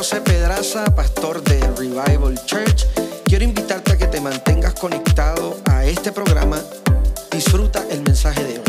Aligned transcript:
José 0.00 0.22
Pedraza, 0.22 0.86
pastor 0.94 1.44
de 1.44 1.60
Revival 1.76 2.34
Church. 2.46 2.86
Quiero 3.26 3.44
invitarte 3.44 3.92
a 3.92 3.98
que 3.98 4.06
te 4.06 4.18
mantengas 4.18 4.72
conectado 4.72 5.60
a 5.70 5.84
este 5.84 6.10
programa. 6.10 6.58
Disfruta 7.30 7.86
el 7.90 8.00
mensaje 8.00 8.42
de 8.42 8.58
hoy. 8.60 8.64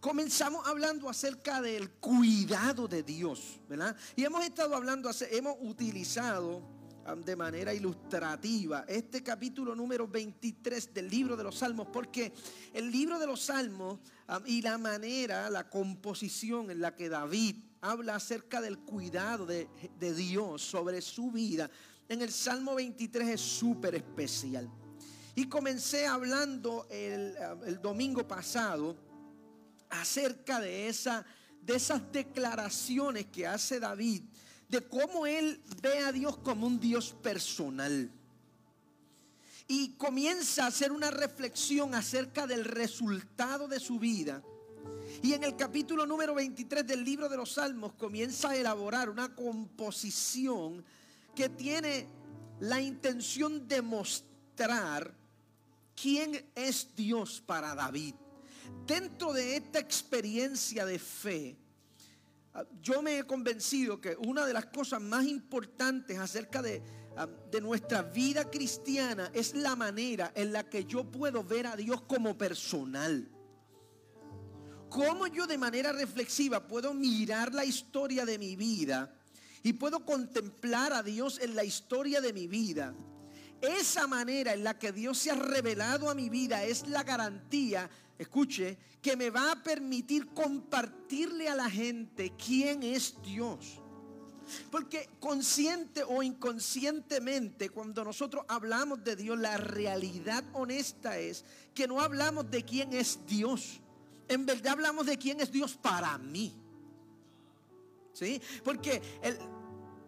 Comenzamos 0.00 0.66
hablando 0.66 1.08
acerca 1.08 1.62
del 1.62 1.90
cuidado 1.90 2.88
de 2.88 3.04
Dios, 3.04 3.60
¿verdad? 3.68 3.94
Y 4.16 4.24
hemos 4.24 4.44
estado 4.44 4.74
hablando, 4.74 5.10
hemos 5.30 5.54
utilizado 5.60 6.77
de 7.16 7.36
manera 7.36 7.72
ilustrativa 7.72 8.84
este 8.86 9.22
capítulo 9.22 9.74
número 9.74 10.06
23 10.06 10.92
del 10.92 11.08
libro 11.08 11.36
de 11.36 11.44
los 11.44 11.56
Salmos, 11.56 11.88
porque 11.90 12.32
el 12.74 12.90
libro 12.90 13.18
de 13.18 13.26
los 13.26 13.40
Salmos 13.40 13.98
y 14.44 14.60
la 14.60 14.76
manera, 14.76 15.48
la 15.48 15.70
composición 15.70 16.70
en 16.70 16.80
la 16.80 16.94
que 16.94 17.08
David 17.08 17.56
habla 17.80 18.16
acerca 18.16 18.60
del 18.60 18.78
cuidado 18.80 19.46
de, 19.46 19.68
Dios 19.98 20.62
sobre 20.62 21.00
su 21.00 21.30
vida, 21.30 21.70
en 22.08 22.20
el 22.20 22.30
Salmo 22.30 22.74
23 22.74 23.28
es 23.28 23.40
súper 23.40 23.94
especial. 23.94 24.68
Y 25.34 25.48
comencé 25.48 26.06
hablando 26.06 26.86
el, 26.90 27.34
el, 27.64 27.80
domingo 27.80 28.26
pasado 28.26 28.96
acerca 29.88 30.60
de, 30.60 30.88
esa, 30.88 31.24
de 31.62 31.76
esas 31.76 32.12
declaraciones 32.12 33.26
que 33.26 33.46
hace 33.46 33.78
David 33.78 34.24
de 34.68 34.86
cómo 34.86 35.26
él 35.26 35.60
ve 35.82 35.98
a 36.00 36.12
Dios 36.12 36.36
como 36.38 36.66
un 36.66 36.78
Dios 36.78 37.14
personal. 37.22 38.10
Y 39.66 39.90
comienza 39.92 40.64
a 40.64 40.68
hacer 40.68 40.92
una 40.92 41.10
reflexión 41.10 41.94
acerca 41.94 42.46
del 42.46 42.64
resultado 42.64 43.68
de 43.68 43.80
su 43.80 43.98
vida. 43.98 44.42
Y 45.22 45.32
en 45.32 45.44
el 45.44 45.56
capítulo 45.56 46.06
número 46.06 46.34
23 46.34 46.86
del 46.86 47.04
libro 47.04 47.28
de 47.28 47.36
los 47.36 47.52
Salmos 47.52 47.94
comienza 47.94 48.50
a 48.50 48.56
elaborar 48.56 49.10
una 49.10 49.34
composición 49.34 50.84
que 51.34 51.48
tiene 51.48 52.06
la 52.60 52.80
intención 52.80 53.66
de 53.68 53.82
mostrar 53.82 55.14
quién 56.00 56.44
es 56.54 56.88
Dios 56.94 57.42
para 57.44 57.74
David. 57.74 58.14
Dentro 58.86 59.32
de 59.32 59.56
esta 59.56 59.78
experiencia 59.78 60.84
de 60.84 60.98
fe, 60.98 61.56
yo 62.80 63.02
me 63.02 63.18
he 63.18 63.24
convencido 63.24 64.00
que 64.00 64.16
una 64.26 64.46
de 64.46 64.52
las 64.52 64.66
cosas 64.66 65.00
más 65.00 65.26
importantes 65.26 66.18
acerca 66.18 66.62
de, 66.62 66.82
ah, 67.16 67.28
de, 67.50 67.60
nuestra 67.60 68.02
vida 68.02 68.50
cristiana 68.50 69.30
es 69.34 69.54
la 69.54 69.76
manera 69.76 70.32
en 70.34 70.52
la 70.52 70.68
que 70.68 70.84
yo 70.84 71.04
puedo 71.04 71.44
ver 71.44 71.66
a 71.66 71.76
Dios 71.76 72.02
como 72.02 72.36
personal. 72.36 73.28
Cómo 74.88 75.26
yo 75.26 75.46
de 75.46 75.58
manera 75.58 75.92
reflexiva 75.92 76.66
puedo 76.66 76.94
mirar 76.94 77.52
la 77.52 77.64
historia 77.64 78.24
de 78.24 78.38
mi 78.38 78.56
vida 78.56 79.14
y 79.62 79.74
puedo 79.74 80.04
contemplar 80.04 80.92
a 80.92 81.02
Dios 81.02 81.38
en 81.40 81.54
la 81.54 81.64
historia 81.64 82.20
de 82.20 82.32
mi 82.32 82.46
vida. 82.46 82.94
Esa 83.60 84.06
manera 84.06 84.54
en 84.54 84.64
la 84.64 84.78
que 84.78 84.92
Dios 84.92 85.18
se 85.18 85.30
ha 85.30 85.34
revelado 85.34 86.08
a 86.08 86.14
mi 86.14 86.28
vida 86.28 86.64
es 86.64 86.88
la 86.88 87.02
garantía 87.02 87.90
escuche, 88.18 88.76
que 89.00 89.16
me 89.16 89.30
va 89.30 89.52
a 89.52 89.62
permitir 89.62 90.26
compartirle 90.34 91.48
a 91.48 91.54
la 91.54 91.70
gente 91.70 92.32
quién 92.36 92.82
es 92.82 93.14
Dios. 93.22 93.80
Porque 94.70 95.08
consciente 95.20 96.02
o 96.02 96.22
inconscientemente, 96.22 97.70
cuando 97.70 98.04
nosotros 98.04 98.44
hablamos 98.48 99.04
de 99.04 99.14
Dios, 99.14 99.38
la 99.38 99.56
realidad 99.56 100.42
honesta 100.52 101.18
es 101.18 101.44
que 101.74 101.86
no 101.86 102.00
hablamos 102.00 102.50
de 102.50 102.64
quién 102.64 102.92
es 102.92 103.20
Dios. 103.26 103.80
En 104.26 104.46
verdad 104.46 104.72
hablamos 104.72 105.06
de 105.06 105.18
quién 105.18 105.40
es 105.40 105.52
Dios 105.52 105.76
para 105.76 106.16
mí. 106.18 106.54
¿Sí? 108.14 108.40
Porque 108.64 109.00
el, 109.22 109.38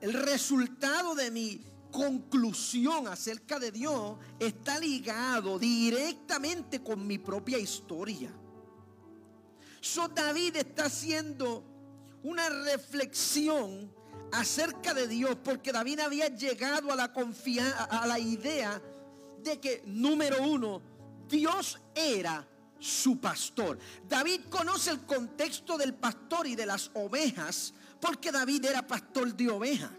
el 0.00 0.12
resultado 0.14 1.14
de 1.14 1.30
mi 1.30 1.60
conclusión 1.90 3.08
acerca 3.08 3.58
de 3.58 3.70
Dios 3.70 4.16
está 4.38 4.78
ligado 4.78 5.58
directamente 5.58 6.82
con 6.82 7.06
mi 7.06 7.18
propia 7.18 7.58
historia. 7.58 8.32
So 9.80 10.08
David 10.08 10.56
está 10.56 10.86
haciendo 10.86 11.64
una 12.22 12.48
reflexión 12.48 13.92
acerca 14.32 14.94
de 14.94 15.08
Dios 15.08 15.36
porque 15.42 15.72
David 15.72 16.00
había 16.00 16.28
llegado 16.28 16.92
a 16.92 16.96
la 16.96 17.12
a 17.90 18.06
la 18.06 18.18
idea 18.18 18.80
de 19.42 19.58
que 19.58 19.82
número 19.86 20.42
uno 20.42 20.82
Dios 21.28 21.78
era 21.94 22.46
su 22.78 23.20
pastor. 23.20 23.78
David 24.08 24.42
conoce 24.48 24.90
el 24.90 25.00
contexto 25.00 25.78
del 25.78 25.94
pastor 25.94 26.46
y 26.46 26.56
de 26.56 26.66
las 26.66 26.90
ovejas 26.94 27.74
porque 28.00 28.32
David 28.32 28.64
era 28.64 28.86
pastor 28.86 29.34
de 29.34 29.48
ovejas. 29.50 29.90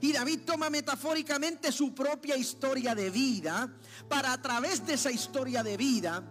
Y 0.00 0.12
David 0.12 0.40
toma 0.44 0.70
metafóricamente 0.70 1.72
su 1.72 1.94
propia 1.94 2.36
historia 2.36 2.94
de 2.94 3.10
vida 3.10 3.72
para 4.08 4.32
a 4.32 4.42
través 4.42 4.84
de 4.86 4.94
esa 4.94 5.10
historia 5.10 5.62
de 5.62 5.76
vida 5.76 6.22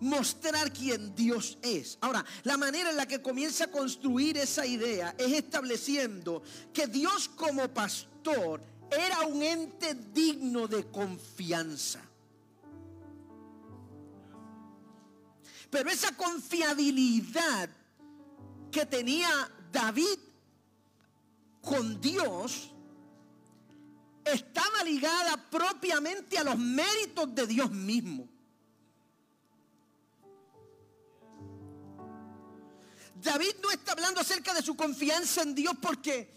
mostrar 0.00 0.72
quién 0.72 1.14
Dios 1.14 1.58
es. 1.62 1.98
Ahora, 2.00 2.24
la 2.42 2.56
manera 2.56 2.90
en 2.90 2.96
la 2.96 3.06
que 3.06 3.22
comienza 3.22 3.64
a 3.64 3.70
construir 3.70 4.36
esa 4.36 4.66
idea 4.66 5.14
es 5.18 5.32
estableciendo 5.32 6.42
que 6.72 6.86
Dios 6.86 7.28
como 7.28 7.68
pastor 7.68 8.62
era 8.90 9.20
un 9.26 9.42
ente 9.42 9.94
digno 9.94 10.68
de 10.68 10.86
confianza. 10.90 12.02
Pero 15.70 15.90
esa 15.90 16.16
confiabilidad 16.16 17.68
que 18.70 18.86
tenía 18.86 19.28
David 19.72 20.18
con 21.66 22.00
Dios 22.00 22.70
estaba 24.24 24.84
ligada 24.84 25.36
propiamente 25.50 26.38
a 26.38 26.44
los 26.44 26.56
méritos 26.56 27.34
de 27.34 27.46
Dios 27.46 27.70
mismo. 27.70 28.28
David 33.16 33.56
no 33.60 33.70
está 33.72 33.92
hablando 33.92 34.20
acerca 34.20 34.54
de 34.54 34.62
su 34.62 34.76
confianza 34.76 35.42
en 35.42 35.54
Dios 35.56 35.74
porque 35.82 36.32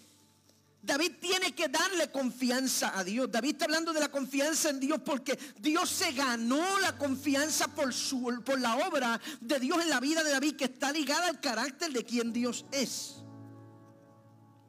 David 0.82 1.14
tiene 1.22 1.54
que 1.54 1.68
darle 1.68 2.10
confianza 2.10 2.98
a 2.98 3.04
Dios. 3.04 3.30
David 3.32 3.52
está 3.52 3.66
hablando 3.66 3.94
de 3.94 4.00
la 4.00 4.10
confianza 4.10 4.70
en 4.70 4.80
Dios 4.80 5.00
porque 5.06 5.38
Dios 5.60 5.90
se 5.92 6.12
ganó 6.14 6.80
la 6.80 6.98
confianza 6.98 7.68
por, 7.68 7.94
su, 7.94 8.42
por 8.44 8.60
la 8.60 8.78
obra 8.78 9.22
de 9.42 9.60
Dios 9.60 9.80
en 9.84 9.90
la 9.90 10.00
vida 10.00 10.24
de 10.24 10.32
David 10.32 10.56
que 10.56 10.66
está 10.66 10.92
ligada 10.92 11.28
al 11.28 11.40
carácter 11.40 11.92
de 11.92 12.04
quien 12.04 12.34
Dios 12.34 12.66
es. 12.72 13.18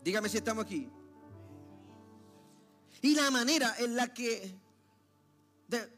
Dígame 0.02 0.28
si 0.28 0.38
estamos 0.38 0.64
aquí. 0.64 0.88
Y 3.02 3.14
la 3.14 3.30
manera 3.30 3.74
en 3.78 3.96
la 3.96 4.12
que 4.12 4.54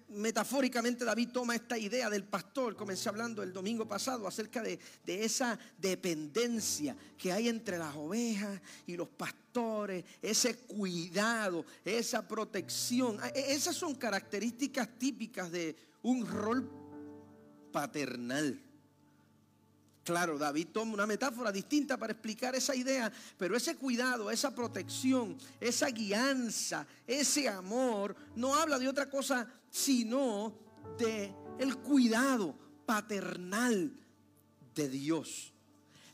metafóricamente 0.09 1.05
David 1.05 1.31
toma 1.33 1.55
esta 1.55 1.79
idea 1.79 2.11
del 2.11 2.25
pastor, 2.25 2.77
comencé 2.77 3.09
hablando 3.09 3.43
el 3.43 3.53
domingo 3.53 3.89
pasado 3.89 4.27
acerca 4.27 4.63
de, 4.63 4.79
de, 5.05 5.25
esa 5.25 5.59
dependencia 5.79 6.95
que 7.17 7.33
hay 7.33 7.49
entre 7.49 7.79
las 7.79 7.95
ovejas 7.97 8.61
y 8.87 8.97
los 8.97 9.09
pastores, 9.09 10.05
ese 10.21 10.59
cuidado, 10.59 11.65
esa 11.85 12.27
protección. 12.27 13.19
E, 13.35 13.55
esas 13.55 13.75
son 13.75 13.95
características 13.95 14.99
típicas 14.99 15.51
de 15.51 15.75
un 16.03 16.27
rol 16.27 16.71
paternal. 17.73 18.61
Claro, 20.05 20.37
David 20.37 20.69
toma 20.73 20.95
una 20.95 21.07
metáfora 21.07 21.53
distinta 21.53 21.97
para 21.97 22.13
explicar 22.13 22.55
esa 22.57 22.75
idea, 22.75 23.13
pero 23.39 23.57
ese 23.57 23.77
cuidado, 23.77 24.31
esa 24.31 24.53
protección, 24.53 25.37
esa 25.61 25.89
guianza, 25.91 26.87
ese 27.07 27.49
amor, 27.49 28.17
no 28.35 28.55
habla 28.55 28.79
de 28.79 28.89
otra 28.89 29.09
cosa 29.09 29.47
sino 29.71 30.55
de 30.99 31.33
el 31.59 31.77
cuidado 31.79 32.57
paternal 32.85 33.93
de 34.75 34.89
Dios. 34.89 35.53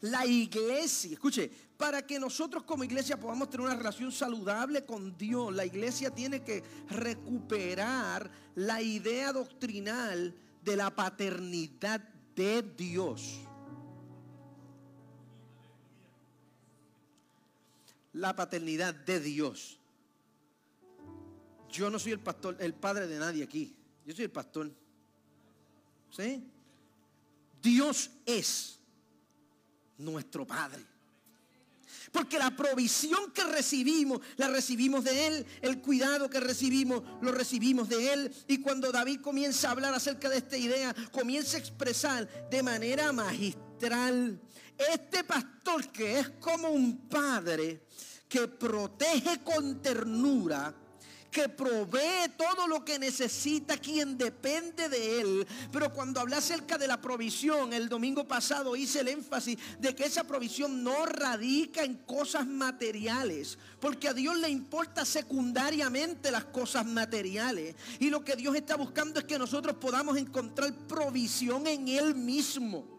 La 0.03 0.27
iglesia, 0.27 1.13
escuche, 1.13 1.51
para 1.77 2.07
que 2.07 2.21
nosotros 2.21 2.65
como 2.65 2.85
iglesia 2.85 3.19
podamos 3.19 3.49
tener 3.49 3.67
una 3.67 3.77
relación 3.77 4.13
saludable 4.13 4.85
con 4.85 5.17
Dios, 5.17 5.53
la 5.55 5.65
iglesia 5.65 6.11
tiene 6.11 6.43
que 6.45 6.63
recuperar 6.91 8.31
la 8.55 8.83
idea 8.83 9.33
doctrinal 9.33 10.35
de 10.63 10.77
la 10.77 10.95
paternidad 10.95 12.01
de 12.37 12.63
Dios. 12.63 13.48
La 18.13 18.35
paternidad 18.35 18.95
de 18.95 19.21
Dios. 19.21 19.79
Yo 21.71 21.91
no 21.91 21.99
soy 21.99 22.13
el 22.13 22.21
pastor, 22.21 22.57
el 22.61 22.75
padre 22.75 23.07
de 23.07 23.19
nadie 23.19 23.45
aquí. 23.45 23.75
Yo 24.07 24.15
soy 24.15 24.25
el 24.25 24.31
pastor. 24.31 24.71
¿Sí? 26.11 26.43
Dios 27.63 28.11
es 28.25 28.79
nuestro 29.99 30.47
Padre. 30.47 30.85
Porque 32.13 32.39
la 32.39 32.55
provisión 32.57 33.33
que 33.33 33.45
recibimos, 33.45 34.21
la 34.37 34.49
recibimos 34.49 35.05
de 35.05 35.27
Él. 35.27 35.47
El 35.61 35.81
cuidado 35.81 36.31
que 36.31 36.41
recibimos, 36.41 37.03
lo 37.21 37.33
recibimos 37.33 37.89
de 37.89 38.13
Él. 38.13 38.35
Y 38.47 38.59
cuando 38.59 38.91
David 38.91 39.21
comienza 39.21 39.69
a 39.69 39.73
hablar 39.73 39.93
acerca 39.93 40.29
de 40.29 40.39
esta 40.39 40.57
idea, 40.57 40.95
comienza 41.13 41.57
a 41.57 41.61
expresar 41.61 42.49
de 42.49 42.63
manera 42.63 43.13
magistral. 43.13 44.41
Este 44.79 45.25
pastor 45.25 45.89
que 45.89 46.21
es 46.21 46.29
como 46.41 46.69
un 46.69 47.09
padre 47.09 47.83
que 48.29 48.47
protege 48.47 49.43
con 49.43 49.83
ternura 49.83 50.75
que 51.31 51.49
provee 51.49 52.31
todo 52.37 52.67
lo 52.67 52.85
que 52.85 52.99
necesita 52.99 53.77
quien 53.77 54.17
depende 54.17 54.89
de 54.89 55.21
él. 55.21 55.47
Pero 55.71 55.93
cuando 55.93 56.21
hablé 56.21 56.37
acerca 56.37 56.79
de 56.79 56.89
la 56.89 57.01
provisión, 57.01 57.73
el 57.73 57.89
domingo 57.89 58.27
pasado 58.27 58.75
hice 58.75 59.01
el 59.01 59.09
énfasis 59.09 59.59
de 59.79 59.95
que 59.95 60.05
esa 60.05 60.25
provisión 60.25 60.83
no 60.83 61.07
radica 61.07 61.85
en 61.85 61.97
cosas 61.99 62.47
materiales, 62.47 63.59
porque 63.81 64.09
a 64.09 64.15
Dios 64.15 64.37
le 64.39 64.49
importa 64.49 65.05
secundariamente 65.05 66.31
las 66.31 66.47
cosas 66.47 66.87
materiales. 66.87 67.77
Y 68.01 68.11
lo 68.11 68.25
que 68.25 68.37
Dios 68.37 68.55
está 68.57 68.77
buscando 68.77 69.21
es 69.21 69.27
que 69.27 69.39
nosotros 69.39 69.77
podamos 69.77 70.17
encontrar 70.17 70.73
provisión 70.89 71.67
en 71.67 71.89
Él 71.89 72.15
mismo. 72.15 72.98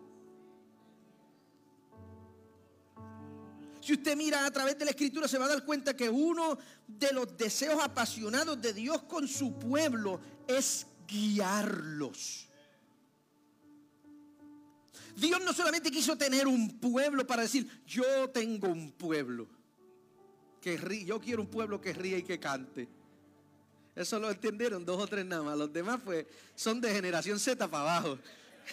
Si 3.89 3.93
usted 3.95 4.15
mira 4.15 4.45
a 4.45 4.51
través 4.51 4.77
de 4.77 4.85
la 4.85 4.91
escritura 4.91 5.27
se 5.27 5.39
va 5.39 5.45
a 5.45 5.49
dar 5.49 5.65
cuenta 5.65 5.97
que 5.97 6.11
uno 6.11 6.59
de 6.85 7.11
los 7.11 7.35
deseos 7.35 7.83
apasionados 7.83 8.61
de 8.61 8.71
Dios 8.71 9.01
con 9.01 9.27
su 9.27 9.57
pueblo 9.57 10.21
es 10.47 10.85
guiarlos. 11.07 12.47
Dios 15.15 15.41
no 15.43 15.53
solamente 15.53 15.89
quiso 15.89 16.15
tener 16.15 16.47
un 16.47 16.79
pueblo 16.79 17.25
para 17.25 17.41
decir, 17.41 17.67
yo 17.87 18.29
tengo 18.29 18.67
un 18.67 18.91
pueblo. 18.91 19.47
Que 20.61 20.77
ríe, 20.77 21.05
yo 21.05 21.19
quiero 21.19 21.41
un 21.41 21.47
pueblo 21.49 21.81
que 21.81 21.91
ríe 21.91 22.19
y 22.19 22.23
que 22.23 22.39
cante. 22.39 22.87
Eso 23.95 24.19
lo 24.19 24.29
entendieron 24.29 24.85
dos 24.85 25.01
o 25.01 25.07
tres 25.07 25.25
nada 25.25 25.41
más. 25.41 25.57
Los 25.57 25.73
demás 25.73 25.99
pues 26.05 26.27
son 26.53 26.79
de 26.79 26.93
generación 26.93 27.39
Z 27.39 27.67
para 27.67 27.97
abajo. 27.97 28.19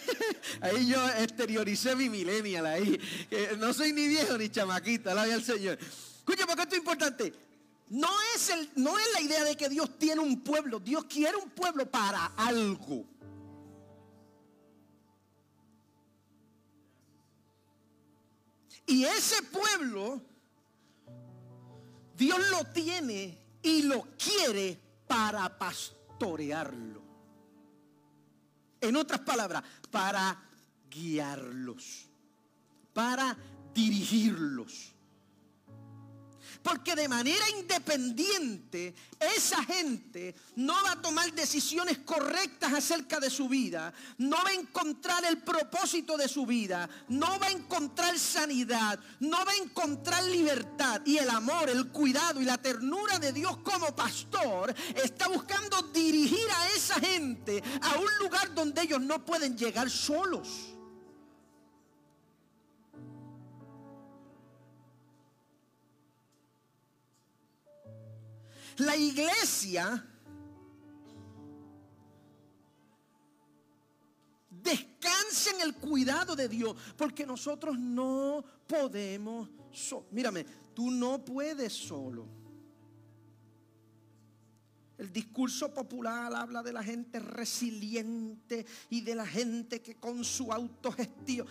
ahí 0.60 0.88
yo 0.88 1.08
exterioricé 1.18 1.96
mi 1.96 2.08
millennial 2.08 2.66
ahí. 2.66 3.00
no 3.58 3.72
soy 3.72 3.92
ni 3.92 4.06
viejo 4.08 4.36
ni 4.38 4.48
chamaquita, 4.48 5.14
la 5.14 5.22
al 5.22 5.42
Señor. 5.42 5.78
Escucha, 5.78 6.46
porque 6.46 6.62
esto 6.62 6.74
es 6.74 6.80
importante. 6.80 7.32
No 7.88 8.10
es, 8.34 8.50
el, 8.50 8.70
no 8.76 8.98
es 8.98 9.06
la 9.12 9.20
idea 9.20 9.44
de 9.44 9.56
que 9.56 9.68
Dios 9.68 9.96
tiene 9.98 10.20
un 10.20 10.40
pueblo. 10.40 10.80
Dios 10.80 11.04
quiere 11.04 11.36
un 11.36 11.50
pueblo 11.50 11.88
para 11.88 12.26
algo. 12.36 13.04
Y 18.86 19.04
ese 19.04 19.42
pueblo, 19.42 20.20
Dios 22.16 22.38
lo 22.50 22.64
tiene 22.72 23.38
y 23.62 23.82
lo 23.82 24.06
quiere 24.16 24.80
para 25.06 25.58
pastorearlo. 25.58 27.05
En 28.88 28.96
otras 28.96 29.20
palabras, 29.20 29.62
para 29.90 30.42
guiarlos, 30.90 32.08
para 32.92 33.36
dirigirlos. 33.74 34.95
Porque 36.66 36.96
de 36.96 37.06
manera 37.06 37.48
independiente 37.50 38.92
esa 39.20 39.62
gente 39.62 40.34
no 40.56 40.74
va 40.82 40.92
a 40.92 41.00
tomar 41.00 41.32
decisiones 41.32 41.98
correctas 41.98 42.72
acerca 42.72 43.20
de 43.20 43.30
su 43.30 43.48
vida, 43.48 43.94
no 44.18 44.36
va 44.42 44.50
a 44.50 44.54
encontrar 44.54 45.24
el 45.26 45.38
propósito 45.38 46.16
de 46.16 46.26
su 46.26 46.44
vida, 46.44 46.90
no 47.08 47.38
va 47.38 47.46
a 47.46 47.52
encontrar 47.52 48.18
sanidad, 48.18 48.98
no 49.20 49.44
va 49.44 49.52
a 49.52 49.62
encontrar 49.62 50.24
libertad 50.24 51.02
y 51.04 51.18
el 51.18 51.30
amor, 51.30 51.70
el 51.70 51.86
cuidado 51.92 52.40
y 52.40 52.44
la 52.44 52.58
ternura 52.58 53.20
de 53.20 53.32
Dios 53.32 53.58
como 53.58 53.94
pastor 53.94 54.74
está 54.96 55.28
buscando 55.28 55.80
dirigir 55.94 56.48
a 56.50 56.70
esa 56.70 56.98
gente 56.98 57.62
a 57.80 57.96
un 57.96 58.18
lugar 58.18 58.52
donde 58.56 58.82
ellos 58.82 59.00
no 59.00 59.24
pueden 59.24 59.56
llegar 59.56 59.88
solos. 59.88 60.75
La 68.78 68.96
iglesia 68.96 70.04
descansa 74.50 75.50
en 75.54 75.60
el 75.62 75.74
cuidado 75.74 76.36
de 76.36 76.48
Dios, 76.48 76.76
porque 76.96 77.24
nosotros 77.24 77.78
no 77.78 78.44
podemos, 78.66 79.48
mírame, 80.10 80.44
tú 80.74 80.90
no 80.90 81.24
puedes 81.24 81.72
solo. 81.72 82.26
El 84.98 85.12
discurso 85.12 85.72
popular 85.72 86.34
habla 86.34 86.62
de 86.62 86.72
la 86.72 86.82
gente 86.82 87.18
resiliente 87.18 88.66
y 88.88 89.02
de 89.02 89.14
la 89.14 89.26
gente 89.26 89.82
que 89.82 89.96
con 89.96 90.24
su 90.24 90.52
autogestión. 90.52 91.46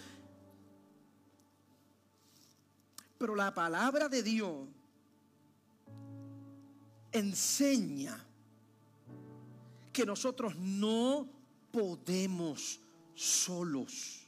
Pero 3.17 3.35
la 3.35 3.53
palabra 3.53 4.09
de 4.09 4.23
Dios 4.23 4.67
enseña 7.17 8.23
que 9.91 10.05
nosotros 10.05 10.55
no 10.57 11.27
podemos 11.71 12.79
solos. 13.13 14.21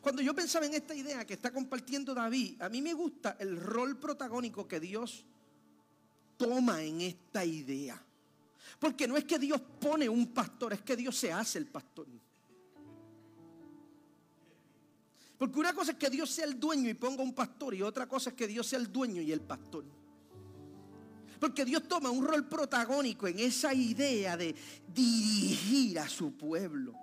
Cuando 0.00 0.22
yo 0.22 0.34
pensaba 0.34 0.66
en 0.66 0.74
esta 0.74 0.94
idea 0.94 1.24
que 1.24 1.34
está 1.34 1.52
compartiendo 1.52 2.14
David, 2.14 2.60
a 2.60 2.68
mí 2.68 2.82
me 2.82 2.92
gusta 2.92 3.36
el 3.38 3.56
rol 3.58 3.98
protagónico 3.98 4.66
que 4.66 4.80
Dios 4.80 5.24
toma 6.36 6.82
en 6.82 7.00
esta 7.00 7.44
idea. 7.44 8.00
Porque 8.78 9.08
no 9.08 9.16
es 9.16 9.24
que 9.24 9.38
Dios 9.38 9.60
pone 9.80 10.08
un 10.08 10.28
pastor, 10.28 10.72
es 10.72 10.82
que 10.82 10.96
Dios 10.96 11.16
se 11.16 11.32
hace 11.32 11.58
el 11.58 11.66
pastor. 11.66 12.06
Porque 15.38 15.58
una 15.58 15.72
cosa 15.72 15.92
es 15.92 15.98
que 15.98 16.10
Dios 16.10 16.30
sea 16.30 16.44
el 16.44 16.58
dueño 16.58 16.90
y 16.90 16.94
ponga 16.94 17.22
un 17.22 17.32
pastor 17.32 17.74
y 17.74 17.82
otra 17.82 18.08
cosa 18.08 18.30
es 18.30 18.36
que 18.36 18.48
Dios 18.48 18.66
sea 18.66 18.80
el 18.80 18.92
dueño 18.92 19.22
y 19.22 19.30
el 19.30 19.40
pastor. 19.40 19.84
Porque 21.38 21.64
Dios 21.64 21.86
toma 21.88 22.10
un 22.10 22.26
rol 22.26 22.48
protagónico 22.48 23.28
en 23.28 23.38
esa 23.38 23.72
idea 23.72 24.36
de 24.36 24.54
dirigir 24.88 25.98
a 25.98 26.08
su 26.08 26.36
pueblo. 26.36 26.94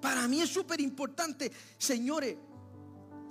Para 0.00 0.28
mí 0.28 0.42
es 0.42 0.50
súper 0.50 0.80
importante, 0.80 1.50
señores, 1.78 2.36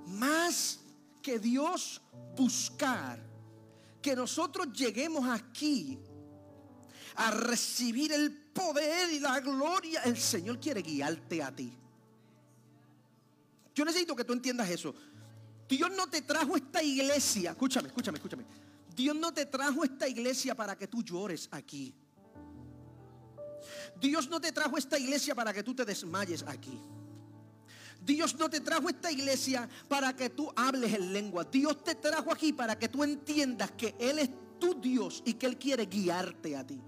más 0.07 0.79
que 1.21 1.37
Dios 1.37 2.01
buscar 2.35 3.23
que 4.01 4.15
nosotros 4.15 4.73
lleguemos 4.73 5.29
aquí 5.29 5.99
a 7.15 7.31
recibir 7.31 8.11
el 8.11 8.31
poder 8.31 9.11
y 9.11 9.19
la 9.19 9.39
gloria. 9.39 10.01
El 10.03 10.17
Señor 10.17 10.59
quiere 10.59 10.81
guiarte 10.81 11.41
a 11.43 11.55
ti. 11.55 11.71
Yo 13.75 13.85
necesito 13.85 14.15
que 14.15 14.23
tú 14.23 14.33
entiendas 14.33 14.69
eso. 14.69 14.93
Dios 15.67 15.91
no 15.95 16.07
te 16.07 16.21
trajo 16.21 16.55
esta 16.55 16.83
iglesia, 16.83 17.51
escúchame, 17.51 17.87
escúchame, 17.87 18.17
escúchame. 18.17 18.45
Dios 18.95 19.15
no 19.15 19.33
te 19.33 19.45
trajo 19.45 19.83
esta 19.83 20.07
iglesia 20.07 20.55
para 20.55 20.77
que 20.77 20.87
tú 20.87 21.01
llores 21.03 21.47
aquí. 21.51 21.95
Dios 23.99 24.29
no 24.29 24.39
te 24.39 24.51
trajo 24.51 24.77
esta 24.77 24.99
iglesia 24.99 25.33
para 25.33 25.53
que 25.53 25.63
tú 25.63 25.73
te 25.73 25.85
desmayes 25.85 26.43
aquí. 26.47 26.79
Dios 28.05 28.35
no 28.35 28.49
te 28.49 28.59
trajo 28.59 28.89
esta 28.89 29.11
iglesia 29.11 29.69
para 29.87 30.13
que 30.15 30.29
tú 30.29 30.51
hables 30.55 30.93
en 30.93 31.13
lengua. 31.13 31.45
Dios 31.45 31.83
te 31.83 31.95
trajo 31.95 32.31
aquí 32.33 32.51
para 32.51 32.77
que 32.77 32.89
tú 32.89 33.03
entiendas 33.03 33.71
que 33.71 33.95
Él 33.97 34.19
es 34.19 34.29
tu 34.59 34.79
Dios 34.79 35.23
y 35.25 35.33
que 35.35 35.45
Él 35.45 35.57
quiere 35.57 35.85
guiarte 35.85 36.57
a 36.57 36.67
ti. 36.67 36.81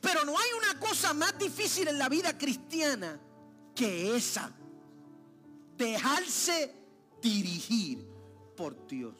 Pero 0.00 0.24
no 0.24 0.36
hay 0.36 0.48
una 0.58 0.80
cosa 0.80 1.14
más 1.14 1.38
difícil 1.38 1.88
en 1.88 1.98
la 1.98 2.08
vida 2.08 2.36
cristiana 2.36 3.18
que 3.74 4.16
esa. 4.16 4.50
Dejarse 5.76 6.83
dirigir 7.24 8.06
por 8.54 8.86
Dios. 8.86 9.14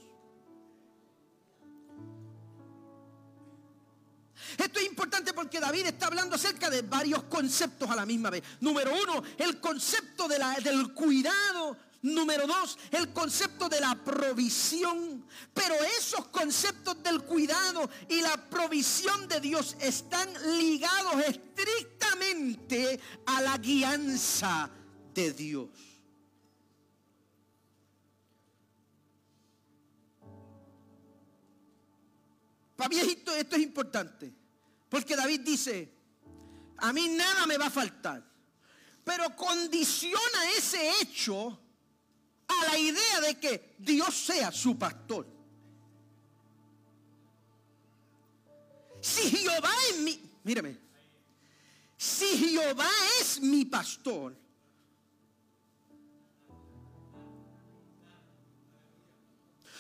Esto 4.59 4.79
es 4.79 4.87
importante 4.87 5.33
porque 5.33 5.59
David 5.59 5.87
está 5.87 6.07
hablando 6.07 6.37
acerca 6.37 6.69
de 6.69 6.83
varios 6.83 7.23
conceptos 7.25 7.89
a 7.89 7.97
la 7.97 8.05
misma 8.05 8.29
vez. 8.29 8.43
Número 8.61 8.93
uno, 9.03 9.23
el 9.39 9.59
concepto 9.59 10.29
del 10.29 10.93
cuidado. 10.93 11.79
Número 12.03 12.47
dos, 12.47 12.79
el 12.91 13.15
concepto 13.15 13.71
de 13.71 13.81
la 13.81 13.95
provisión. 13.95 15.27
Pero 15.55 15.75
esos 15.99 16.27
conceptos 16.27 17.03
del 17.03 17.23
cuidado 17.23 17.89
y 18.11 18.21
la 18.21 18.37
provisión 18.51 19.27
de 19.27 19.41
Dios 19.41 19.75
están 19.81 20.29
ligados 20.59 21.15
estrictamente 21.27 23.01
a 23.25 23.41
la 23.41 23.57
guianza 23.57 24.71
de 25.15 25.33
Dios. 25.33 25.94
Para 32.89 33.03
esto, 33.03 33.35
es 33.35 33.63
importante. 33.63 34.33
Porque 34.89 35.17
David 35.17 35.41
dice, 35.41 35.93
a 36.79 36.93
mí 36.93 37.09
nada 37.09 37.47
me 37.47 37.57
va 37.57 37.67
a 37.67 37.71
faltar. 37.71 38.23
pero 39.05 39.37
condiciona 39.37 40.51
ese 40.57 41.01
hecho 41.01 41.61
a 42.49 42.65
la 42.65 42.79
idea 42.79 43.21
de 43.21 43.39
que 43.39 43.77
Dios 43.79 44.15
sea 44.15 44.51
su 44.51 44.79
pastor. 44.79 45.27
Si 49.01 49.29
Jehová 49.31 49.71
es 49.91 49.99
mi, 49.99 50.31
míreme, 50.43 50.79
si 51.97 52.27
Jehová 52.39 52.89
es 53.21 53.41
mi 53.41 53.67
pastor, 53.67 54.35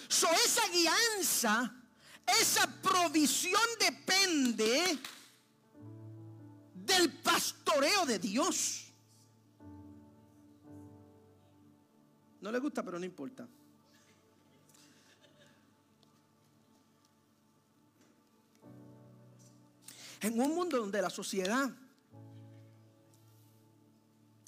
so 0.08 0.28
esa 0.30 0.68
guianza, 0.68 1.83
esa 2.26 2.66
provisión 2.82 3.60
depende 3.78 4.98
del 6.74 7.12
pastoreo 7.22 8.06
de 8.06 8.18
Dios. 8.18 8.92
No 12.40 12.52
le 12.52 12.58
gusta, 12.58 12.82
pero 12.82 12.98
no 12.98 13.04
importa. 13.04 13.48
En 20.20 20.40
un 20.40 20.54
mundo 20.54 20.78
donde 20.78 21.02
la 21.02 21.10
sociedad, 21.10 21.70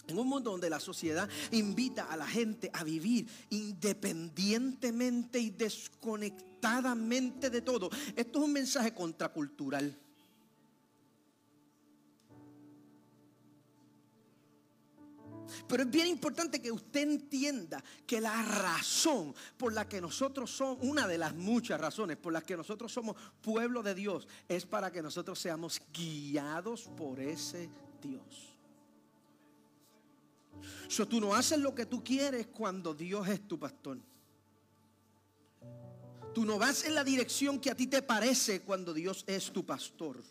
en 0.06 0.18
un 0.18 0.28
mundo 0.28 0.50
donde 0.50 0.70
la 0.70 0.80
sociedad 0.80 1.28
invita 1.50 2.04
a 2.04 2.16
la 2.16 2.26
gente 2.26 2.70
a 2.72 2.84
vivir 2.84 3.26
independientemente 3.50 5.38
y 5.38 5.50
desconectadamente 5.50 7.50
de 7.50 7.62
todo, 7.62 7.90
esto 8.14 8.38
es 8.38 8.44
un 8.44 8.52
mensaje 8.52 8.94
contracultural. 8.94 9.98
Pero 15.68 15.82
es 15.82 15.90
bien 15.90 16.06
importante 16.06 16.60
que 16.60 16.70
usted 16.70 17.02
entienda 17.02 17.82
que 18.06 18.20
la 18.20 18.42
razón 18.42 19.34
por 19.56 19.72
la 19.72 19.88
que 19.88 20.00
nosotros 20.00 20.50
somos, 20.50 20.78
una 20.82 21.06
de 21.06 21.18
las 21.18 21.34
muchas 21.34 21.80
razones 21.80 22.16
por 22.16 22.32
las 22.32 22.44
que 22.44 22.56
nosotros 22.56 22.92
somos 22.92 23.16
pueblo 23.40 23.82
de 23.82 23.94
Dios, 23.94 24.26
es 24.48 24.66
para 24.66 24.90
que 24.90 25.02
nosotros 25.02 25.38
seamos 25.38 25.80
guiados 25.92 26.88
por 26.96 27.20
ese 27.20 27.68
Dios. 28.02 28.55
So, 30.88 31.06
tú 31.06 31.20
no 31.20 31.34
haces 31.34 31.58
lo 31.58 31.74
que 31.74 31.86
tú 31.86 32.02
quieres 32.02 32.46
cuando 32.46 32.94
Dios 32.94 33.26
es 33.28 33.46
tu 33.46 33.58
pastor. 33.58 33.98
Tú 36.34 36.44
no 36.44 36.58
vas 36.58 36.84
en 36.84 36.94
la 36.94 37.02
dirección 37.02 37.58
que 37.58 37.70
a 37.70 37.74
ti 37.74 37.86
te 37.86 38.02
parece 38.02 38.60
cuando 38.60 38.92
Dios 38.92 39.24
es 39.26 39.50
tu 39.52 39.64
pastor. 39.64 40.22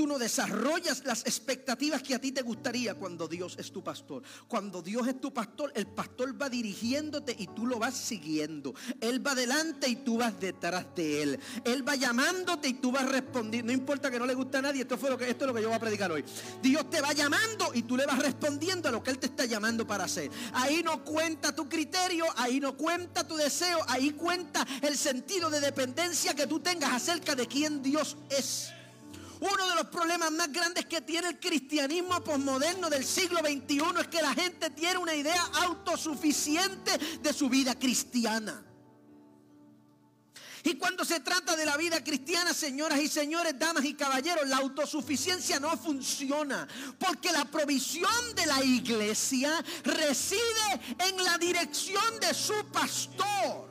Tú 0.00 0.06
no 0.06 0.18
desarrollas 0.18 1.04
las 1.04 1.26
expectativas 1.26 2.02
que 2.02 2.14
a 2.14 2.18
ti 2.18 2.32
te 2.32 2.40
gustaría 2.40 2.94
cuando 2.94 3.28
Dios 3.28 3.56
es 3.58 3.70
tu 3.70 3.84
pastor. 3.84 4.22
Cuando 4.48 4.80
Dios 4.80 5.06
es 5.06 5.20
tu 5.20 5.30
pastor, 5.30 5.70
el 5.74 5.88
pastor 5.88 6.40
va 6.40 6.48
dirigiéndote 6.48 7.36
y 7.38 7.48
tú 7.48 7.66
lo 7.66 7.78
vas 7.78 7.98
siguiendo. 7.98 8.74
Él 8.98 9.20
va 9.26 9.32
adelante 9.32 9.90
y 9.90 9.96
tú 9.96 10.16
vas 10.16 10.40
detrás 10.40 10.86
de 10.96 11.22
él. 11.22 11.40
Él 11.66 11.86
va 11.86 11.96
llamándote 11.96 12.68
y 12.68 12.72
tú 12.80 12.90
vas 12.90 13.06
respondiendo. 13.06 13.70
No 13.70 13.78
importa 13.78 14.10
que 14.10 14.18
no 14.18 14.24
le 14.24 14.32
guste 14.32 14.56
a 14.56 14.62
nadie, 14.62 14.80
esto, 14.80 14.96
fue 14.96 15.10
lo 15.10 15.18
que, 15.18 15.28
esto 15.28 15.44
es 15.44 15.48
lo 15.48 15.54
que 15.54 15.60
yo 15.60 15.68
voy 15.68 15.76
a 15.76 15.80
predicar 15.80 16.10
hoy. 16.10 16.24
Dios 16.62 16.88
te 16.88 17.02
va 17.02 17.12
llamando 17.12 17.70
y 17.74 17.82
tú 17.82 17.94
le 17.94 18.06
vas 18.06 18.20
respondiendo 18.20 18.88
a 18.88 18.92
lo 18.92 19.02
que 19.02 19.10
Él 19.10 19.18
te 19.18 19.26
está 19.26 19.44
llamando 19.44 19.86
para 19.86 20.04
hacer. 20.04 20.30
Ahí 20.54 20.82
no 20.82 21.04
cuenta 21.04 21.54
tu 21.54 21.68
criterio, 21.68 22.24
ahí 22.36 22.58
no 22.58 22.74
cuenta 22.74 23.28
tu 23.28 23.36
deseo, 23.36 23.80
ahí 23.86 24.12
cuenta 24.12 24.66
el 24.80 24.96
sentido 24.96 25.50
de 25.50 25.60
dependencia 25.60 26.34
que 26.34 26.46
tú 26.46 26.58
tengas 26.58 26.90
acerca 26.90 27.34
de 27.34 27.46
quién 27.46 27.82
Dios 27.82 28.16
es. 28.30 28.72
Uno 29.40 29.68
de 29.68 29.74
los 29.74 29.86
problemas 29.86 30.30
más 30.32 30.52
grandes 30.52 30.84
que 30.84 31.00
tiene 31.00 31.28
el 31.28 31.40
cristianismo 31.40 32.22
posmoderno 32.22 32.90
del 32.90 33.04
siglo 33.04 33.40
XXI 33.40 33.82
es 34.00 34.08
que 34.08 34.20
la 34.20 34.34
gente 34.34 34.68
tiene 34.70 34.98
una 34.98 35.14
idea 35.14 35.42
autosuficiente 35.62 36.98
de 37.22 37.32
su 37.32 37.48
vida 37.48 37.74
cristiana. 37.78 38.62
Y 40.62 40.74
cuando 40.74 41.06
se 41.06 41.20
trata 41.20 41.56
de 41.56 41.64
la 41.64 41.78
vida 41.78 42.04
cristiana, 42.04 42.52
señoras 42.52 43.00
y 43.00 43.08
señores, 43.08 43.58
damas 43.58 43.84
y 43.84 43.94
caballeros, 43.94 44.46
la 44.46 44.58
autosuficiencia 44.58 45.58
no 45.58 45.74
funciona. 45.78 46.68
Porque 46.98 47.32
la 47.32 47.46
provisión 47.46 48.34
de 48.34 48.44
la 48.44 48.62
iglesia 48.62 49.64
reside 49.84 50.96
en 50.98 51.24
la 51.24 51.38
dirección 51.38 52.20
de 52.20 52.34
su 52.34 52.66
pastor. 52.70 53.69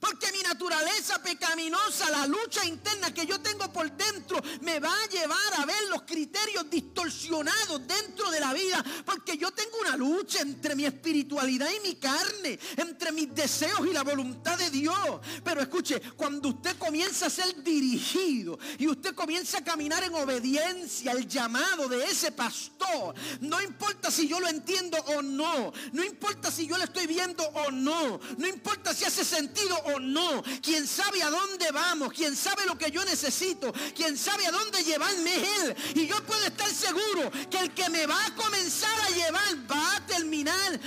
Porque 0.00 0.32
mi 0.32 0.40
naturaleza 0.42 1.22
pecaminosa, 1.22 2.10
la 2.10 2.26
lucha 2.26 2.64
interna 2.64 3.12
que 3.12 3.26
yo 3.26 3.40
tengo 3.40 3.72
por 3.72 3.90
dentro, 3.92 4.40
me 4.62 4.78
va 4.80 4.92
a 4.92 5.08
llevar 5.08 5.54
a 5.60 5.66
ver 5.66 5.88
los 5.90 6.02
criterios 6.02 6.68
distorsionados 6.70 7.86
dentro 7.86 8.30
de 8.30 8.40
la 8.40 8.52
vida. 8.52 8.84
Porque 9.04 9.36
yo 9.36 9.50
tengo 9.50 9.78
una 9.80 9.96
lucha 9.96 10.40
entre 10.40 10.74
mi 10.74 10.84
espiritualidad 10.84 11.68
y 11.70 11.88
mi 11.88 11.94
carne, 11.96 12.58
entre 12.76 13.12
mis 13.12 13.34
deseos 13.34 13.86
y 13.86 13.92
la 13.92 14.02
voluntad 14.02 14.58
de 14.58 14.70
Dios. 14.70 15.20
Pero 15.44 15.60
escuche, 15.60 16.00
cuando 16.16 16.50
usted 16.50 16.76
comienza 16.78 17.26
a 17.26 17.30
ser 17.30 17.62
dirigido 17.62 18.58
y 18.78 18.86
usted 18.86 19.14
comienza 19.14 19.58
a 19.58 19.64
caminar 19.64 20.02
en 20.04 20.14
obediencia 20.14 21.12
al 21.12 21.26
llamado 21.26 21.88
de 21.88 22.04
ese 22.04 22.32
pastor, 22.32 23.14
no 23.40 23.60
importa 23.60 24.10
si 24.10 24.28
yo 24.28 24.40
lo 24.40 24.48
entiendo 24.48 24.96
o 24.98 25.22
no, 25.22 25.72
no 25.92 26.04
importa 26.04 26.50
si 26.50 26.66
yo 26.66 26.76
lo 26.78 26.84
estoy 26.84 27.06
viendo 27.06 27.44
o 27.44 27.70
no, 27.70 28.20
no 28.36 28.46
importa 28.46 28.94
si 28.94 29.04
hace 29.04 29.24
sentido 29.24 29.76
o 29.94 30.00
no. 30.00 30.42
Quien 30.62 30.86
sabe 30.86 31.22
a 31.22 31.30
dónde 31.30 31.70
vamos, 31.70 32.12
quien 32.12 32.34
sabe 32.36 32.64
lo 32.66 32.76
que 32.76 32.90
yo 32.90 33.04
necesito, 33.04 33.72
quien 33.94 34.16
sabe 34.16 34.46
a 34.46 34.50
dónde 34.50 34.82
llevarme 34.84 35.34
Él. 35.34 35.76
Y 35.94 36.06
yo 36.06 36.22
puedo 36.24 36.44
estar 36.44 36.68
seguro 36.68 37.30
que 37.50 37.58
el 37.58 37.74
que 37.74 37.88
me 37.90 38.06
va 38.06 38.26
a 38.26 38.34
comenzar 38.34 38.98
a 39.00 39.10
llevar 39.10 39.70
va 39.70 39.96
a 39.96 40.06
terminar 40.06 40.80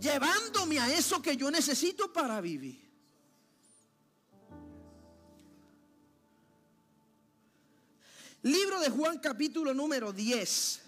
llevándome 0.00 0.78
a 0.78 0.92
eso 0.92 1.20
que 1.20 1.36
yo 1.36 1.50
necesito 1.50 2.12
para 2.12 2.40
vivir. 2.40 2.86
Libro 8.42 8.78
de 8.78 8.90
Juan 8.90 9.18
capítulo 9.18 9.74
número 9.74 10.12
10. 10.12 10.85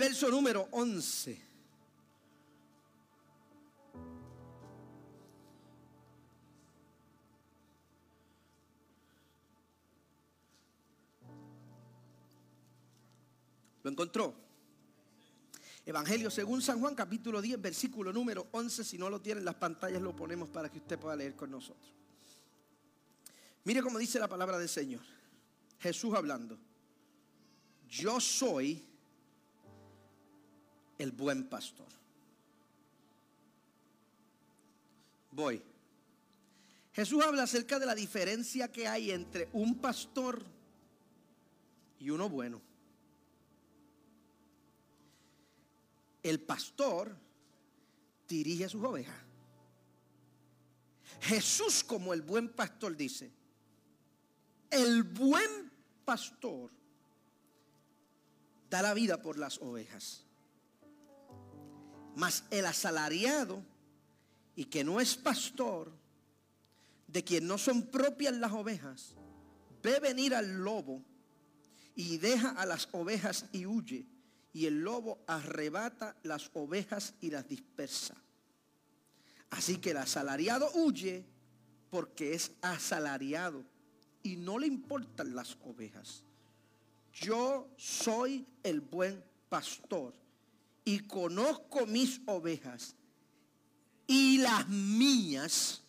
Verso 0.00 0.30
número 0.30 0.66
11. 0.70 1.42
¿Lo 13.82 13.90
encontró? 13.90 14.34
Evangelio 15.84 16.30
según 16.30 16.62
San 16.62 16.80
Juan, 16.80 16.94
capítulo 16.94 17.42
10, 17.42 17.60
versículo 17.60 18.10
número 18.10 18.48
11. 18.52 18.82
Si 18.84 18.96
no 18.96 19.10
lo 19.10 19.20
tienen 19.20 19.44
las 19.44 19.56
pantallas, 19.56 20.00
lo 20.00 20.16
ponemos 20.16 20.48
para 20.48 20.70
que 20.70 20.78
usted 20.78 20.98
pueda 20.98 21.14
leer 21.14 21.36
con 21.36 21.50
nosotros. 21.50 21.92
Mire 23.64 23.82
cómo 23.82 23.98
dice 23.98 24.18
la 24.18 24.28
palabra 24.28 24.58
del 24.58 24.70
Señor. 24.70 25.02
Jesús 25.78 26.14
hablando. 26.14 26.58
Yo 27.86 28.18
soy 28.18 28.89
el 31.00 31.12
buen 31.12 31.48
pastor. 31.48 31.86
Voy. 35.30 35.62
Jesús 36.92 37.24
habla 37.24 37.44
acerca 37.44 37.78
de 37.78 37.86
la 37.86 37.94
diferencia 37.94 38.70
que 38.70 38.86
hay 38.86 39.10
entre 39.10 39.48
un 39.54 39.78
pastor 39.78 40.44
y 41.98 42.10
uno 42.10 42.28
bueno. 42.28 42.60
El 46.22 46.38
pastor 46.40 47.16
dirige 48.28 48.66
a 48.66 48.68
sus 48.68 48.84
ovejas. 48.84 49.16
Jesús 51.22 51.82
como 51.82 52.12
el 52.12 52.20
buen 52.20 52.50
pastor 52.50 52.94
dice, 52.94 53.30
el 54.68 55.02
buen 55.04 55.72
pastor 56.04 56.70
da 58.68 58.82
la 58.82 58.92
vida 58.92 59.22
por 59.22 59.38
las 59.38 59.56
ovejas. 59.62 60.26
Mas 62.20 62.44
el 62.50 62.66
asalariado 62.66 63.62
y 64.54 64.66
que 64.66 64.84
no 64.84 65.00
es 65.00 65.16
pastor, 65.16 65.90
de 67.06 67.24
quien 67.24 67.46
no 67.46 67.56
son 67.56 67.86
propias 67.86 68.36
las 68.36 68.52
ovejas, 68.52 69.14
ve 69.82 69.98
venir 70.00 70.34
al 70.34 70.62
lobo 70.62 71.02
y 71.94 72.18
deja 72.18 72.50
a 72.50 72.66
las 72.66 72.90
ovejas 72.92 73.46
y 73.52 73.64
huye. 73.64 74.04
Y 74.52 74.66
el 74.66 74.82
lobo 74.82 75.24
arrebata 75.26 76.14
las 76.22 76.50
ovejas 76.52 77.14
y 77.22 77.30
las 77.30 77.48
dispersa. 77.48 78.16
Así 79.48 79.78
que 79.78 79.92
el 79.92 79.96
asalariado 79.96 80.70
huye 80.74 81.24
porque 81.88 82.34
es 82.34 82.52
asalariado 82.60 83.64
y 84.22 84.36
no 84.36 84.58
le 84.58 84.66
importan 84.66 85.34
las 85.34 85.56
ovejas. 85.62 86.22
Yo 87.14 87.66
soy 87.78 88.46
el 88.62 88.82
buen 88.82 89.24
pastor 89.48 90.20
y 90.90 90.98
conozco 91.06 91.86
mis 91.86 92.20
ovejas 92.26 92.96
y 94.08 94.38
las 94.38 94.68
mías 94.68 95.84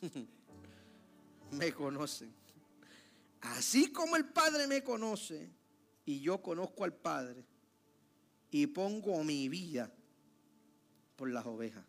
me 1.52 1.72
conocen. 1.72 2.34
Así 3.42 3.92
como 3.92 4.16
el 4.16 4.24
Padre 4.24 4.66
me 4.66 4.82
conoce 4.82 5.52
y 6.04 6.18
yo 6.18 6.42
conozco 6.42 6.82
al 6.82 6.92
Padre 6.92 7.44
y 8.50 8.66
pongo 8.66 9.22
mi 9.22 9.48
vida 9.48 9.92
por 11.14 11.30
las 11.30 11.46
ovejas. 11.46 11.84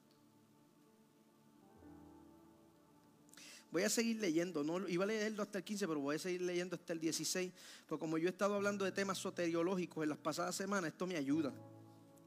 Voy 3.76 3.84
a 3.84 3.90
seguir 3.90 4.22
leyendo, 4.22 4.64
no 4.64 4.88
iba 4.88 5.04
a 5.04 5.08
leerlo 5.08 5.44
hasta 5.44 5.58
el 5.58 5.66
15, 5.66 5.86
pero 5.86 6.00
voy 6.00 6.16
a 6.16 6.20
seguir 6.20 6.44
leyendo 6.44 6.78
hasta 6.78 6.94
el 6.94 7.00
16, 7.02 7.52
porque 7.86 8.00
como 8.00 8.18
yo 8.18 8.30
he 8.30 8.32
estado 8.32 8.56
hablando 8.56 8.86
de 8.86 8.94
temas 8.94 9.18
soteriológicos 9.18 10.02
en 10.02 10.12
las 10.12 10.18
pasadas 10.18 10.56
semanas, 10.56 10.94
esto 10.94 11.06
me 11.06 11.18
ayuda. 11.18 11.54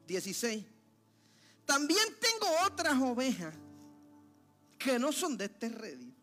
16. 0.06 0.62
También 1.64 2.04
tengo 2.20 2.46
otras 2.66 3.00
ovejas 3.00 3.54
que 4.78 4.98
no 4.98 5.10
son 5.10 5.38
de 5.38 5.46
este 5.46 5.70
redil. 5.70 6.14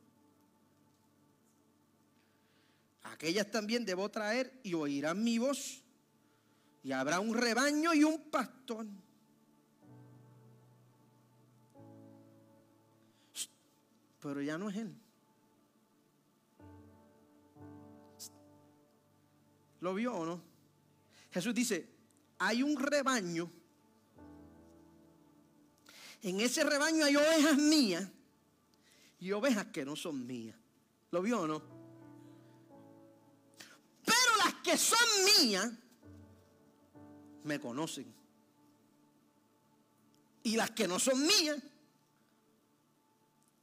Aquellas 3.01 3.49
también 3.49 3.83
debo 3.83 4.07
traer 4.09 4.59
y 4.61 4.75
oirán 4.75 5.23
mi 5.23 5.39
voz. 5.39 5.81
Y 6.83 6.91
habrá 6.91 7.19
un 7.19 7.33
rebaño 7.33 7.95
y 7.95 8.03
un 8.03 8.29
pastor. 8.29 8.85
Pero 14.21 14.43
ya 14.43 14.59
no 14.59 14.69
es 14.69 14.75
él. 14.75 14.95
¿Lo 19.85 19.93
vio 19.93 20.15
o 20.15 20.25
no? 20.25 20.41
Jesús 21.31 21.53
dice, 21.53 21.87
hay 22.39 22.63
un 22.63 22.75
rebaño. 22.75 23.51
En 26.23 26.39
ese 26.39 26.63
rebaño 26.63 27.05
hay 27.05 27.15
ovejas 27.15 27.55
mías 27.55 28.09
y 29.19 29.31
ovejas 29.31 29.67
que 29.67 29.85
no 29.85 29.95
son 29.95 30.25
mías. 30.25 30.55
¿Lo 31.11 31.21
vio 31.21 31.41
o 31.41 31.47
no? 31.47 31.61
Pero 34.03 34.37
las 34.43 34.55
que 34.55 34.75
son 34.75 35.07
mías 35.23 35.71
me 37.43 37.59
conocen. 37.59 38.11
Y 40.41 40.55
las 40.55 40.71
que 40.71 40.87
no 40.87 40.97
son 40.97 41.21
mías 41.21 41.61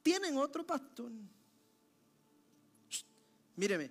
tienen 0.04 0.36
otro 0.36 0.64
pastor. 0.64 1.10
Míreme, 3.56 3.90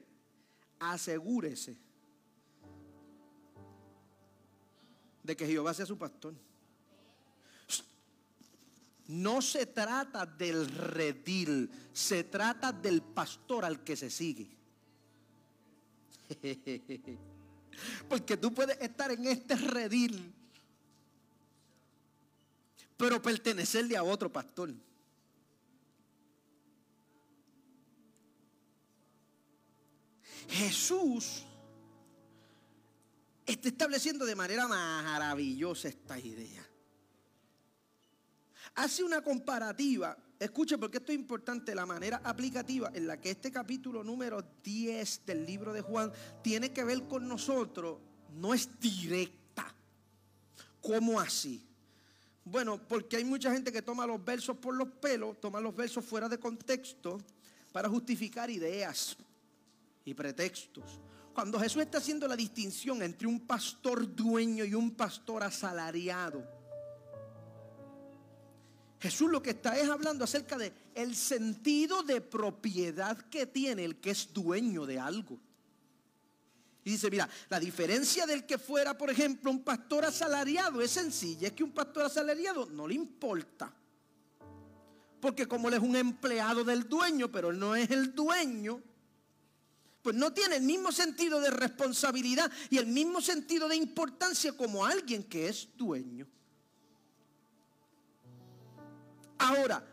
asegúrese 0.79 1.90
de 5.23 5.35
que 5.35 5.47
Jehová 5.47 5.73
sea 5.73 5.85
su 5.85 5.97
pastor. 5.97 6.33
No 9.07 9.41
se 9.41 9.65
trata 9.65 10.25
del 10.25 10.69
redil, 10.69 11.69
se 11.91 12.23
trata 12.23 12.71
del 12.71 13.01
pastor 13.01 13.65
al 13.65 13.83
que 13.83 13.95
se 13.97 14.09
sigue. 14.09 14.47
Porque 18.09 18.37
tú 18.37 18.53
puedes 18.53 18.79
estar 18.79 19.11
en 19.11 19.25
este 19.25 19.55
redil, 19.55 20.33
pero 22.95 23.21
pertenecerle 23.21 23.97
a 23.97 24.03
otro 24.03 24.31
pastor. 24.31 24.73
Jesús 30.47 31.45
está 33.45 33.69
estableciendo 33.69 34.25
de 34.25 34.35
manera 34.35 34.67
maravillosa 34.67 35.87
esta 35.87 36.19
idea. 36.19 36.67
Hace 38.75 39.03
una 39.03 39.21
comparativa, 39.21 40.17
escuche 40.39 40.77
porque 40.77 40.97
esto 40.99 41.11
es 41.11 41.17
importante, 41.17 41.75
la 41.75 41.85
manera 41.85 42.21
aplicativa 42.23 42.91
en 42.93 43.07
la 43.07 43.19
que 43.19 43.31
este 43.31 43.51
capítulo 43.51 44.03
número 44.03 44.41
10 44.63 45.25
del 45.25 45.45
libro 45.45 45.73
de 45.73 45.81
Juan 45.81 46.11
tiene 46.41 46.71
que 46.71 46.83
ver 46.83 47.07
con 47.07 47.27
nosotros, 47.27 47.99
no 48.33 48.53
es 48.53 48.79
directa. 48.79 49.75
¿Cómo 50.79 51.19
así? 51.19 51.67
Bueno, 52.43 52.81
porque 52.87 53.17
hay 53.17 53.23
mucha 53.23 53.51
gente 53.51 53.71
que 53.71 53.81
toma 53.81 54.07
los 54.07 54.23
versos 54.23 54.57
por 54.57 54.73
los 54.73 54.89
pelos, 54.89 55.39
toma 55.39 55.59
los 55.59 55.75
versos 55.75 56.03
fuera 56.03 56.27
de 56.27 56.39
contexto 56.39 57.19
para 57.71 57.87
justificar 57.89 58.49
ideas 58.49 59.15
y 60.05 60.13
pretextos. 60.13 60.99
Cuando 61.33 61.59
Jesús 61.59 61.83
está 61.83 61.99
haciendo 61.99 62.27
la 62.27 62.35
distinción 62.35 63.01
entre 63.01 63.27
un 63.27 63.41
pastor 63.41 64.13
dueño 64.13 64.65
y 64.65 64.73
un 64.73 64.91
pastor 64.91 65.43
asalariado, 65.43 66.43
Jesús 68.99 69.31
lo 69.31 69.41
que 69.41 69.51
está 69.51 69.77
es 69.77 69.89
hablando 69.89 70.23
acerca 70.23 70.57
de 70.57 70.73
el 70.93 71.15
sentido 71.15 72.03
de 72.03 72.21
propiedad 72.21 73.17
que 73.17 73.47
tiene 73.47 73.83
el 73.83 73.99
que 73.99 74.11
es 74.11 74.31
dueño 74.31 74.85
de 74.85 74.99
algo. 74.99 75.39
Y 76.83 76.91
dice, 76.91 77.09
mira, 77.09 77.27
la 77.49 77.59
diferencia 77.59 78.25
del 78.25 78.45
que 78.45 78.57
fuera, 78.57 78.97
por 78.97 79.09
ejemplo, 79.09 79.49
un 79.51 79.63
pastor 79.63 80.05
asalariado 80.05 80.81
es 80.81 80.91
sencilla, 80.91 81.47
es 81.47 81.53
que 81.53 81.63
un 81.63 81.71
pastor 81.71 82.05
asalariado 82.05 82.67
no 82.67 82.87
le 82.87 82.95
importa. 82.95 83.73
Porque 85.19 85.47
como 85.47 85.67
él 85.69 85.75
es 85.75 85.79
un 85.79 85.95
empleado 85.95 86.63
del 86.63 86.89
dueño, 86.89 87.31
pero 87.31 87.51
él 87.51 87.59
no 87.59 87.75
es 87.75 87.89
el 87.91 88.13
dueño, 88.13 88.81
pues 90.01 90.15
no 90.15 90.33
tiene 90.33 90.57
el 90.57 90.63
mismo 90.63 90.91
sentido 90.91 91.39
de 91.39 91.51
responsabilidad 91.51 92.51
y 92.69 92.77
el 92.77 92.87
mismo 92.87 93.21
sentido 93.21 93.67
de 93.67 93.75
importancia 93.75 94.53
como 94.53 94.85
alguien 94.85 95.23
que 95.23 95.47
es 95.47 95.69
dueño. 95.75 96.27
Ahora, 99.37 99.83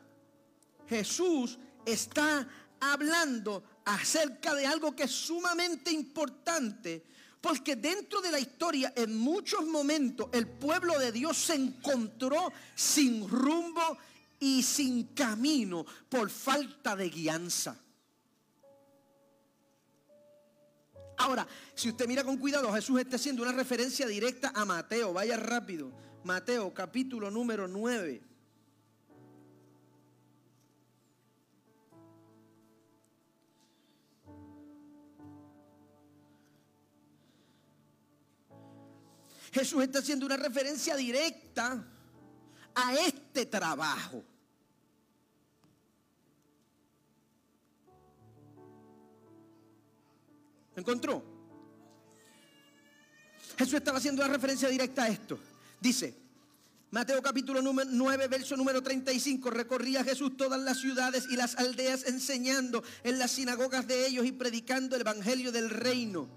Jesús 0.88 1.58
está 1.84 2.46
hablando 2.80 3.62
acerca 3.84 4.54
de 4.54 4.66
algo 4.66 4.94
que 4.94 5.04
es 5.04 5.10
sumamente 5.10 5.90
importante, 5.90 7.04
porque 7.40 7.76
dentro 7.76 8.20
de 8.20 8.30
la 8.30 8.40
historia, 8.40 8.92
en 8.96 9.16
muchos 9.16 9.64
momentos, 9.64 10.28
el 10.32 10.46
pueblo 10.46 10.98
de 10.98 11.12
Dios 11.12 11.36
se 11.38 11.54
encontró 11.54 12.52
sin 12.74 13.28
rumbo 13.28 13.96
y 14.40 14.62
sin 14.62 15.14
camino 15.14 15.84
por 16.08 16.30
falta 16.30 16.94
de 16.96 17.08
guianza. 17.08 17.78
Ahora, 21.18 21.46
si 21.74 21.88
usted 21.88 22.06
mira 22.06 22.22
con 22.22 22.36
cuidado, 22.36 22.72
Jesús 22.72 23.00
está 23.00 23.16
haciendo 23.16 23.42
una 23.42 23.52
referencia 23.52 24.06
directa 24.06 24.52
a 24.54 24.64
Mateo. 24.64 25.12
Vaya 25.12 25.36
rápido. 25.36 25.92
Mateo 26.22 26.72
capítulo 26.72 27.30
número 27.30 27.66
9. 27.66 28.22
Jesús 39.52 39.82
está 39.82 39.98
haciendo 39.98 40.26
una 40.26 40.36
referencia 40.36 40.94
directa 40.94 41.84
a 42.74 42.94
este 42.94 43.46
trabajo. 43.46 44.24
Encontró? 50.80 51.22
Jesús 53.56 53.74
estaba 53.74 53.98
haciendo 53.98 54.22
una 54.22 54.32
referencia 54.32 54.68
directa 54.68 55.04
a 55.04 55.08
esto. 55.08 55.38
Dice, 55.80 56.14
Mateo 56.90 57.20
capítulo 57.20 57.60
9, 57.60 58.28
verso 58.28 58.56
número 58.56 58.82
35, 58.82 59.50
recorría 59.50 60.04
Jesús 60.04 60.36
todas 60.36 60.60
las 60.60 60.78
ciudades 60.78 61.26
y 61.28 61.36
las 61.36 61.56
aldeas 61.56 62.06
enseñando 62.06 62.82
en 63.04 63.18
las 63.18 63.32
sinagogas 63.32 63.86
de 63.86 64.06
ellos 64.06 64.24
y 64.24 64.32
predicando 64.32 64.96
el 64.96 65.02
evangelio 65.02 65.52
del 65.52 65.70
reino 65.70 66.28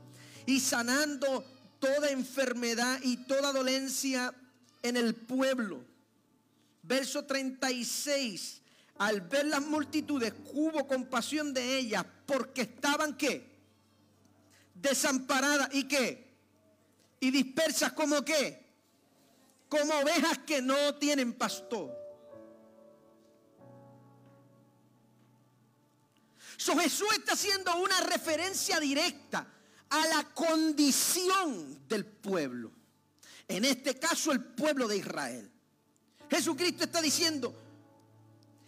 y 0.45 0.60
sanando 0.60 1.45
toda 1.80 2.10
enfermedad 2.10 2.99
y 3.04 3.17
toda 3.17 3.54
dolencia 3.54 4.34
en 4.84 4.97
el 4.97 5.15
pueblo. 5.15 5.86
Verso 6.84 7.23
36, 7.23 8.62
al 8.97 9.21
ver 9.21 9.45
las 9.45 9.62
multitudes, 9.62 10.34
hubo 10.54 10.88
compasión 10.88 11.54
de 11.54 11.77
ellas 11.77 12.06
porque 12.25 12.63
estaban 12.63 13.15
qué? 13.15 13.50
Desamparadas 14.82 15.70
y 15.74 15.88
qué? 15.88 16.32
Y 17.20 17.32
dispersas 17.32 17.94
como 17.94 18.24
qué? 18.24 18.60
Como 19.70 19.94
ovejas 19.94 20.39
que 20.39 20.62
no 20.62 20.96
tienen 20.96 21.34
pastor. 21.34 22.02
Jesús 26.80 27.08
está 27.13 27.34
haciendo 27.34 27.76
una 27.78 28.00
referencia 28.02 28.80
directa 28.80 29.48
a 29.89 30.08
la 30.08 30.24
condición 30.34 31.88
del 31.88 32.06
pueblo. 32.06 32.72
En 33.48 33.65
este 33.65 34.00
caso 34.00 34.32
el 34.32 34.44
pueblo 34.44 34.88
de 34.88 34.98
Israel. 34.98 35.52
Jesucristo 36.30 36.86
está 36.86 37.02
diciendo 37.02 37.54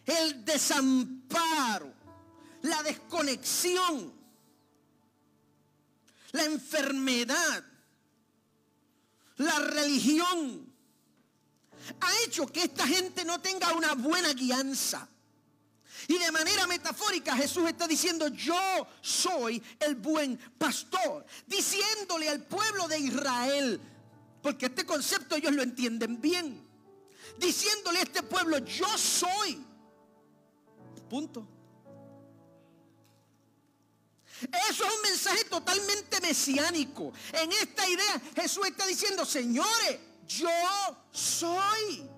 el 0.06 0.43
desamparo, 0.43 1.93
la 2.63 2.84
desconexión 2.84 4.13
la 6.33 6.43
enfermedad, 6.43 7.63
la 9.37 9.59
religión, 9.59 10.73
ha 11.99 12.17
hecho 12.25 12.47
que 12.47 12.63
esta 12.63 12.87
gente 12.87 13.23
no 13.23 13.39
tenga 13.39 13.73
una 13.73 13.93
buena 13.93 14.33
guianza. 14.33 15.07
Y 16.07 16.17
de 16.17 16.31
manera 16.31 16.67
metafórica 16.67 17.35
Jesús 17.35 17.69
está 17.69 17.87
diciendo, 17.87 18.27
yo 18.27 18.87
soy 19.01 19.61
el 19.79 19.95
buen 19.95 20.37
pastor, 20.57 21.25
diciéndole 21.45 22.27
al 22.27 22.43
pueblo 22.45 22.87
de 22.87 22.99
Israel, 22.99 23.79
porque 24.41 24.65
este 24.65 24.85
concepto 24.85 25.35
ellos 25.35 25.53
lo 25.53 25.61
entienden 25.61 26.19
bien, 26.19 26.67
diciéndole 27.37 27.99
a 27.99 28.03
este 28.03 28.23
pueblo, 28.23 28.57
yo 28.57 28.97
soy. 28.97 29.63
Punto. 31.09 31.52
Eso 34.69 34.86
es 34.86 34.93
un 34.95 35.01
mensaje 35.01 35.43
totalmente 35.45 36.19
mesiánico. 36.21 37.13
En 37.32 37.51
esta 37.51 37.88
idea 37.88 38.21
Jesús 38.36 38.67
está 38.67 38.86
diciendo, 38.86 39.25
señores, 39.25 39.99
yo 40.27 40.49
soy. 41.12 42.10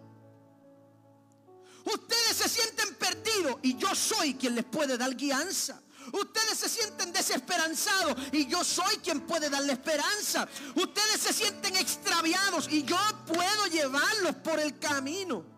Ustedes 1.85 2.37
se 2.37 2.49
sienten 2.49 2.95
perdidos 2.95 3.57
y 3.61 3.77
yo 3.77 3.93
soy 3.93 4.33
quien 4.35 4.55
les 4.55 4.65
puede 4.65 4.97
dar 4.97 5.15
guianza. 5.15 5.81
Ustedes 6.11 6.57
se 6.57 6.69
sienten 6.69 7.11
desesperanzados 7.11 8.15
y 8.31 8.47
yo 8.47 8.63
soy 8.63 8.97
quien 8.97 9.21
puede 9.21 9.49
darle 9.49 9.73
esperanza. 9.73 10.47
Ustedes 10.75 11.21
se 11.21 11.33
sienten 11.33 11.75
extraviados 11.75 12.67
y 12.71 12.83
yo 12.83 12.97
puedo 13.25 13.67
llevarlos 13.67 14.35
por 14.37 14.59
el 14.59 14.77
camino. 14.79 15.54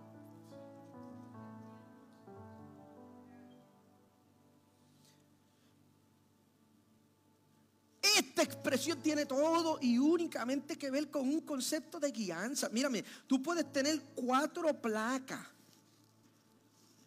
Expresión 8.88 9.04
tiene 9.04 9.26
todo 9.26 9.80
y 9.82 9.98
únicamente 9.98 10.78
que 10.78 10.90
ver 10.90 11.10
con 11.10 11.28
un 11.28 11.42
concepto 11.42 12.00
de 12.00 12.12
guianza. 12.12 12.70
Mírame, 12.70 13.04
tú 13.26 13.44
puedes 13.44 13.72
tener 13.72 14.00
cuatro 14.16 14.74
placas 14.74 15.46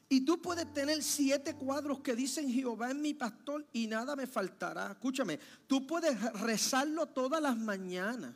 y 0.09 0.21
tú 0.23 0.43
puedes 0.43 0.73
tener 0.75 1.03
siete 1.03 1.55
cuadros 1.55 2.01
que 2.01 2.15
dicen 2.15 2.51
Jehová 2.51 2.91
es 2.91 2.97
mi 2.97 3.15
pastor 3.15 3.65
y 3.73 3.87
nada 3.87 4.15
me 4.15 4.27
faltará. 4.27 4.93
Escúchame, 4.93 5.39
tú 5.67 5.87
puedes 5.87 6.21
rezarlo 6.35 7.07
todas 7.07 7.41
las 7.41 7.57
mañanas. 7.57 8.35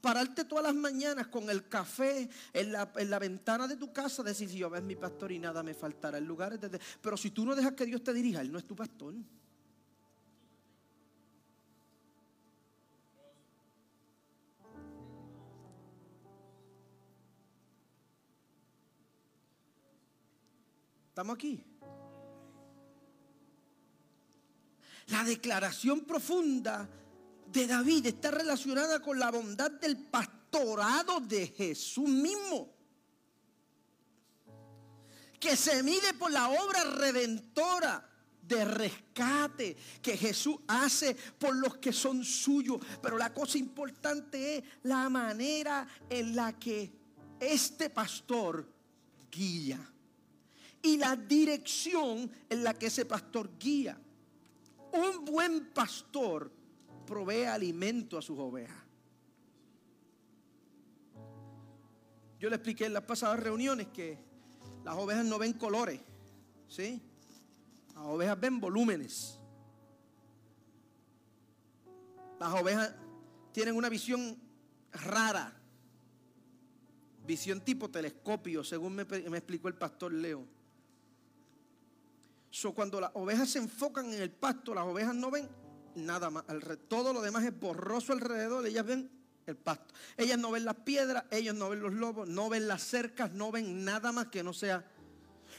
Pararte 0.00 0.44
todas 0.44 0.64
las 0.64 0.74
mañanas 0.74 1.28
con 1.28 1.48
el 1.48 1.68
café 1.68 2.28
en 2.52 2.72
la, 2.72 3.18
ventana 3.18 3.68
de 3.68 3.76
tu 3.76 3.92
casa, 3.92 4.22
decir 4.22 4.50
Jehová 4.50 4.78
es 4.78 4.84
mi 4.84 4.96
pastor 4.96 5.30
y 5.30 5.38
nada 5.38 5.62
me 5.62 5.72
faltará. 5.72 6.18
Lugares 6.18 6.60
de, 6.60 6.80
pero 7.00 7.16
si 7.16 7.30
tú 7.30 7.46
no 7.46 7.54
dejas 7.54 7.74
que 7.74 7.86
Dios 7.86 8.02
te 8.02 8.12
dirija, 8.12 8.40
Él 8.40 8.50
no 8.50 8.58
es 8.58 8.66
tu 8.66 8.74
pastor. 8.74 9.14
¿Estamos 21.14 21.36
aquí? 21.36 21.64
La 25.06 25.22
declaración 25.22 26.00
profunda 26.00 26.90
de 27.46 27.68
David 27.68 28.06
está 28.06 28.32
relacionada 28.32 28.98
con 29.00 29.20
la 29.20 29.30
bondad 29.30 29.70
del 29.70 29.96
pastorado 29.96 31.20
de 31.20 31.46
Jesús 31.46 32.08
mismo, 32.08 32.68
que 35.38 35.56
se 35.56 35.84
mide 35.84 36.14
por 36.14 36.32
la 36.32 36.48
obra 36.48 36.82
redentora 36.82 38.10
de 38.42 38.64
rescate 38.64 39.76
que 40.02 40.16
Jesús 40.16 40.56
hace 40.66 41.14
por 41.38 41.54
los 41.54 41.76
que 41.76 41.92
son 41.92 42.24
suyos. 42.24 42.80
Pero 43.00 43.16
la 43.16 43.32
cosa 43.32 43.56
importante 43.56 44.56
es 44.56 44.64
la 44.82 45.08
manera 45.08 45.86
en 46.10 46.34
la 46.34 46.58
que 46.58 46.92
este 47.38 47.88
pastor 47.88 48.68
guía 49.30 49.93
y 50.84 50.98
la 50.98 51.16
dirección 51.16 52.30
en 52.50 52.62
la 52.62 52.74
que 52.74 52.86
ese 52.86 53.06
pastor 53.06 53.58
guía. 53.58 53.98
Un 54.92 55.24
buen 55.24 55.72
pastor 55.72 56.52
provee 57.06 57.46
alimento 57.46 58.18
a 58.18 58.22
sus 58.22 58.38
ovejas. 58.38 58.76
Yo 62.38 62.50
le 62.50 62.56
expliqué 62.56 62.84
en 62.84 62.92
las 62.92 63.04
pasadas 63.04 63.40
reuniones 63.40 63.88
que 63.88 64.18
las 64.84 64.94
ovejas 64.96 65.24
no 65.24 65.38
ven 65.38 65.54
colores, 65.54 66.00
¿sí? 66.68 67.00
Las 67.94 68.04
ovejas 68.04 68.38
ven 68.38 68.60
volúmenes. 68.60 69.38
Las 72.38 72.52
ovejas 72.60 72.94
tienen 73.52 73.74
una 73.74 73.88
visión 73.88 74.36
rara, 74.92 75.58
visión 77.26 77.62
tipo 77.62 77.90
telescopio, 77.90 78.62
según 78.62 78.94
me, 78.94 79.04
me 79.06 79.38
explicó 79.38 79.68
el 79.68 79.76
pastor 79.76 80.12
Leo 80.12 80.46
cuando 82.74 83.00
las 83.00 83.10
ovejas 83.14 83.50
se 83.50 83.58
enfocan 83.58 84.12
en 84.12 84.22
el 84.22 84.30
pasto, 84.30 84.74
las 84.74 84.84
ovejas 84.84 85.14
no 85.14 85.30
ven 85.30 85.48
nada 85.96 86.30
más. 86.30 86.44
Todo 86.88 87.12
lo 87.12 87.20
demás 87.20 87.44
es 87.44 87.58
borroso 87.58 88.12
alrededor. 88.12 88.66
Ellas 88.66 88.86
ven 88.86 89.10
el 89.46 89.56
pasto. 89.56 89.92
Ellas 90.16 90.38
no 90.38 90.52
ven 90.52 90.64
las 90.64 90.76
piedras, 90.76 91.24
ellos 91.30 91.54
no 91.54 91.70
ven 91.70 91.80
los 91.80 91.92
lobos, 91.92 92.28
no 92.28 92.48
ven 92.48 92.68
las 92.68 92.82
cercas, 92.82 93.32
no 93.32 93.50
ven 93.50 93.84
nada 93.84 94.12
más 94.12 94.28
que 94.28 94.42
no 94.42 94.52
sea. 94.52 94.84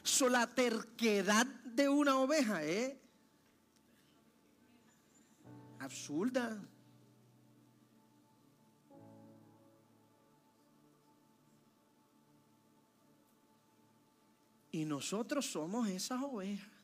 So, 0.03 0.29
la 0.29 0.47
terquedad 0.47 1.45
de 1.45 1.89
una 1.89 2.17
oveja 2.17 2.63
es 2.63 2.95
absurda. 5.79 6.57
Y 14.71 14.83
nosotros 14.83 15.45
somos 15.45 15.87
esas 15.87 16.21
ovejas. 16.21 16.74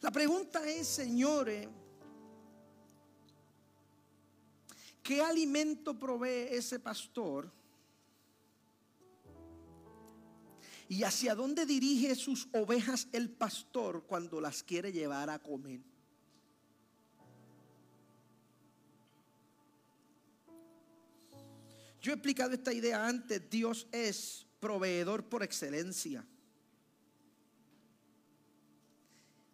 La 0.00 0.10
pregunta 0.10 0.66
es, 0.68 0.86
señores, 0.86 1.68
¿qué 5.02 5.20
alimento 5.20 5.98
provee 5.98 6.48
ese 6.50 6.78
pastor? 6.78 7.50
¿Y 10.88 11.04
hacia 11.04 11.34
dónde 11.34 11.66
dirige 11.66 12.14
sus 12.16 12.48
ovejas 12.52 13.06
el 13.12 13.30
pastor 13.30 14.04
cuando 14.06 14.40
las 14.40 14.62
quiere 14.62 14.90
llevar 14.92 15.30
a 15.30 15.38
comer? 15.38 15.80
Yo 22.00 22.12
he 22.12 22.14
explicado 22.14 22.54
esta 22.54 22.72
idea 22.72 23.06
antes, 23.06 23.48
Dios 23.50 23.86
es 23.92 24.46
proveedor 24.58 25.24
por 25.24 25.42
excelencia. 25.42 26.24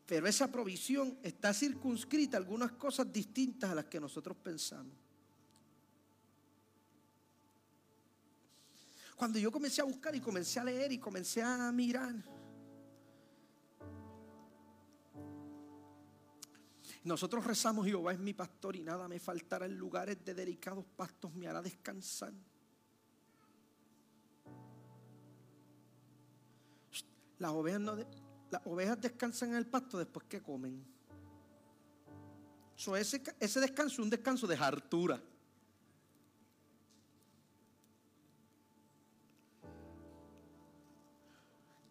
Pero 0.07 0.29
esa 0.29 0.51
provisión 0.51 1.19
está 1.23 1.53
circunscrita 1.53 2.37
a 2.37 2.41
algunas 2.41 2.73
cosas 2.73 3.13
distintas 3.13 3.71
a 3.71 3.75
las 3.75 3.87
que 3.87 3.99
nosotros 3.99 4.37
pensamos. 4.37 4.95
Cuando 9.17 9.39
yo 9.39 9.51
comencé 9.51 9.81
a 9.81 9.85
buscar 9.85 10.15
y 10.15 10.21
comencé 10.21 10.61
a 10.61 10.65
leer 10.65 10.93
y 10.93 10.99
comencé 10.99 11.43
a 11.43 11.73
mirar, 11.73 12.15
nosotros 17.03 17.45
rezamos, 17.45 17.87
Jehová 17.87 18.13
es 18.13 18.19
mi 18.19 18.35
pastor 18.35 18.77
y 18.77 18.83
nada 18.83 19.09
me 19.09 19.19
faltará 19.19 19.67
en 19.67 19.77
lugares 19.77 20.25
de 20.25 20.35
delicados 20.35 20.85
pastos, 20.85 21.35
me 21.35 21.49
hará 21.49 21.63
descansar. 21.63 22.33
Las 27.39 27.51
ovejas 27.51 27.81
no, 27.81 27.97
las 28.51 28.63
ovejas 28.67 29.01
descansan 29.01 29.51
en 29.51 29.57
el 29.57 29.67
pasto 29.67 29.99
después 29.99 30.27
que 30.29 30.41
comen. 30.41 30.85
ese, 32.97 33.23
ese 33.41 33.61
descanso 33.61 33.95
es 33.95 33.99
un 34.01 34.11
descanso 34.11 34.47
de 34.47 34.57
hartura. 34.57 35.23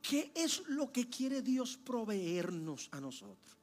¿Qué 0.02 0.32
es 0.36 0.62
lo 0.68 0.91
que 0.91 1.10
quiere 1.10 1.41
Dios 1.41 1.78
proveernos 1.78 2.89
a 2.91 3.02
nosotros? 3.02 3.58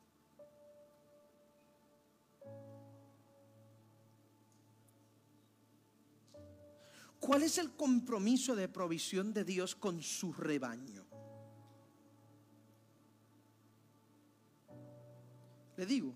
¿Cuál 7.20 7.44
es 7.44 7.58
el 7.58 7.70
compromiso 7.76 8.56
de 8.56 8.68
provisión 8.68 9.32
de 9.32 9.44
Dios 9.44 9.76
con 9.76 10.02
su 10.02 10.32
rebaño? 10.32 11.01
Le 15.76 15.86
digo, 15.86 16.14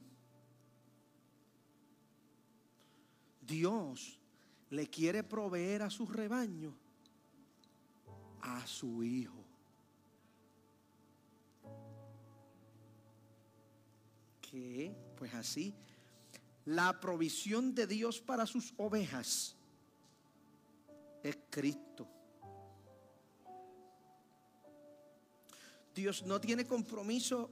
Dios 3.41 4.19
le 4.71 4.89
quiere 4.89 5.23
proveer 5.23 5.83
a 5.83 5.91
su 5.91 6.07
rebaño 6.07 6.75
a 8.47 8.67
su 8.67 9.03
hijo. 9.03 9.45
¿Qué? 14.41 14.95
Pues 15.17 15.35
así, 15.35 15.75
la 16.65 17.01
provisión 17.01 17.75
de 17.75 17.87
Dios 17.87 18.21
para 18.21 18.47
sus 18.47 18.73
ovejas 18.77 19.57
es 21.23 21.37
Cristo. 21.51 22.09
Dios 25.95 26.23
no 26.25 26.41
tiene 26.41 26.65
compromiso 26.67 27.51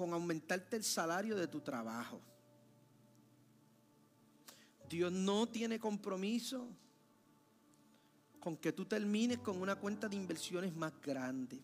con 0.00 0.14
aumentarte 0.14 0.76
el 0.76 0.82
salario 0.82 1.36
de 1.36 1.46
tu 1.46 1.60
trabajo. 1.60 2.22
Dios 4.88 5.12
no 5.12 5.46
tiene 5.46 5.78
compromiso 5.78 6.66
con 8.40 8.56
que 8.56 8.72
tú 8.72 8.86
termines 8.86 9.40
con 9.40 9.60
una 9.60 9.76
cuenta 9.76 10.08
de 10.08 10.16
inversiones 10.16 10.74
más 10.74 10.98
grande. 11.02 11.60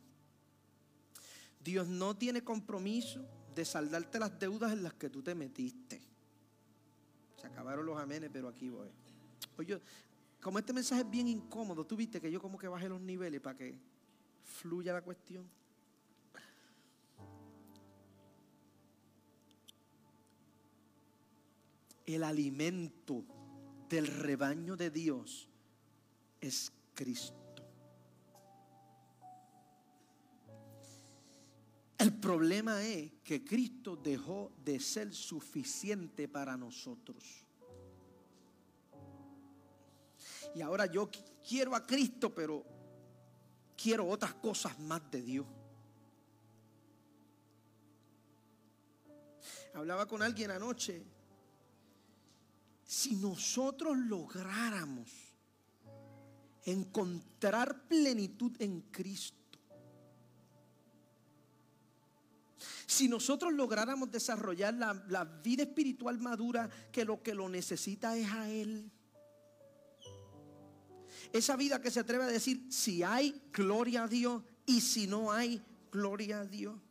Dios 1.64 1.88
no 1.88 2.14
tiene 2.14 2.44
compromiso 2.44 3.24
de 3.54 3.64
saldarte 3.64 4.18
las 4.18 4.38
deudas 4.38 4.70
en 4.74 4.82
las 4.82 4.92
que 4.92 5.08
tú 5.08 5.22
te 5.22 5.34
metiste. 5.34 6.02
Se 7.40 7.46
acabaron 7.46 7.86
los 7.86 7.98
amenes, 7.98 8.28
pero 8.30 8.48
aquí 8.48 8.68
voy. 8.68 8.90
Oye, 9.56 9.80
como 10.42 10.58
este 10.58 10.74
mensaje 10.74 11.00
es 11.00 11.10
bien 11.10 11.26
incómodo, 11.26 11.86
tú 11.86 11.96
viste 11.96 12.20
que 12.20 12.30
yo 12.30 12.38
como 12.38 12.58
que 12.58 12.68
bajé 12.68 12.86
los 12.90 13.00
niveles 13.00 13.40
para 13.40 13.56
que 13.56 13.78
fluya 14.44 14.92
la 14.92 15.00
cuestión. 15.00 15.48
El 22.06 22.22
alimento 22.22 23.24
del 23.88 24.06
rebaño 24.06 24.76
de 24.76 24.90
Dios 24.90 25.48
es 26.40 26.72
Cristo. 26.94 27.46
El 31.98 32.14
problema 32.14 32.82
es 32.84 33.12
que 33.24 33.44
Cristo 33.44 33.96
dejó 33.96 34.52
de 34.64 34.78
ser 34.78 35.12
suficiente 35.12 36.28
para 36.28 36.56
nosotros. 36.56 37.24
Y 40.54 40.60
ahora 40.60 40.86
yo 40.86 41.10
quiero 41.46 41.74
a 41.74 41.86
Cristo, 41.86 42.34
pero 42.34 42.64
quiero 43.76 44.06
otras 44.08 44.34
cosas 44.34 44.78
más 44.78 45.10
de 45.10 45.22
Dios. 45.22 45.46
Hablaba 49.74 50.06
con 50.06 50.22
alguien 50.22 50.50
anoche. 50.50 51.15
Si 52.86 53.16
nosotros 53.16 53.96
lográramos 53.96 55.10
encontrar 56.64 57.88
plenitud 57.88 58.52
en 58.60 58.80
Cristo, 58.92 59.36
si 62.86 63.08
nosotros 63.08 63.52
lográramos 63.52 64.10
desarrollar 64.10 64.72
la, 64.74 65.24
vida 65.42 65.64
espiritual 65.64 66.18
madura 66.20 66.70
que 66.92 67.04
lo 67.04 67.22
que 67.22 67.34
lo 67.34 67.48
necesita 67.48 68.16
es 68.16 68.30
a 68.30 68.48
Él, 68.48 68.90
esa 71.32 71.56
vida 71.56 71.82
que 71.82 71.90
se 71.90 72.00
atreve 72.00 72.24
a 72.24 72.28
decir 72.28 72.66
si 72.70 73.02
hay 73.02 73.42
gloria 73.52 74.04
a 74.04 74.08
Dios 74.08 74.42
y 74.64 74.80
si 74.80 75.08
no 75.08 75.32
hay 75.32 75.60
gloria 75.90 76.40
a 76.40 76.44
Dios. 76.44 76.85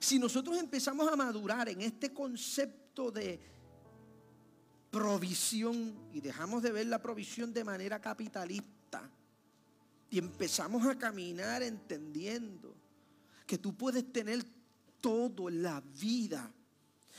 Si 0.00 0.18
nosotros 0.18 0.56
empezamos 0.56 1.06
a 1.12 1.14
madurar 1.14 1.68
en 1.68 1.82
este 1.82 2.12
concepto 2.12 3.10
de 3.12 3.38
provisión 4.90 5.94
y 6.12 6.22
dejamos 6.22 6.62
de 6.62 6.72
ver 6.72 6.86
la 6.86 7.02
provisión 7.02 7.52
de 7.52 7.62
manera 7.62 8.00
capitalista 8.00 9.08
y 10.08 10.18
empezamos 10.18 10.86
a 10.86 10.98
caminar 10.98 11.62
entendiendo 11.62 12.74
que 13.46 13.58
tú 13.58 13.76
puedes 13.76 14.10
tener 14.10 14.42
todo 15.02 15.50
en 15.50 15.62
la 15.62 15.80
vida 15.80 16.50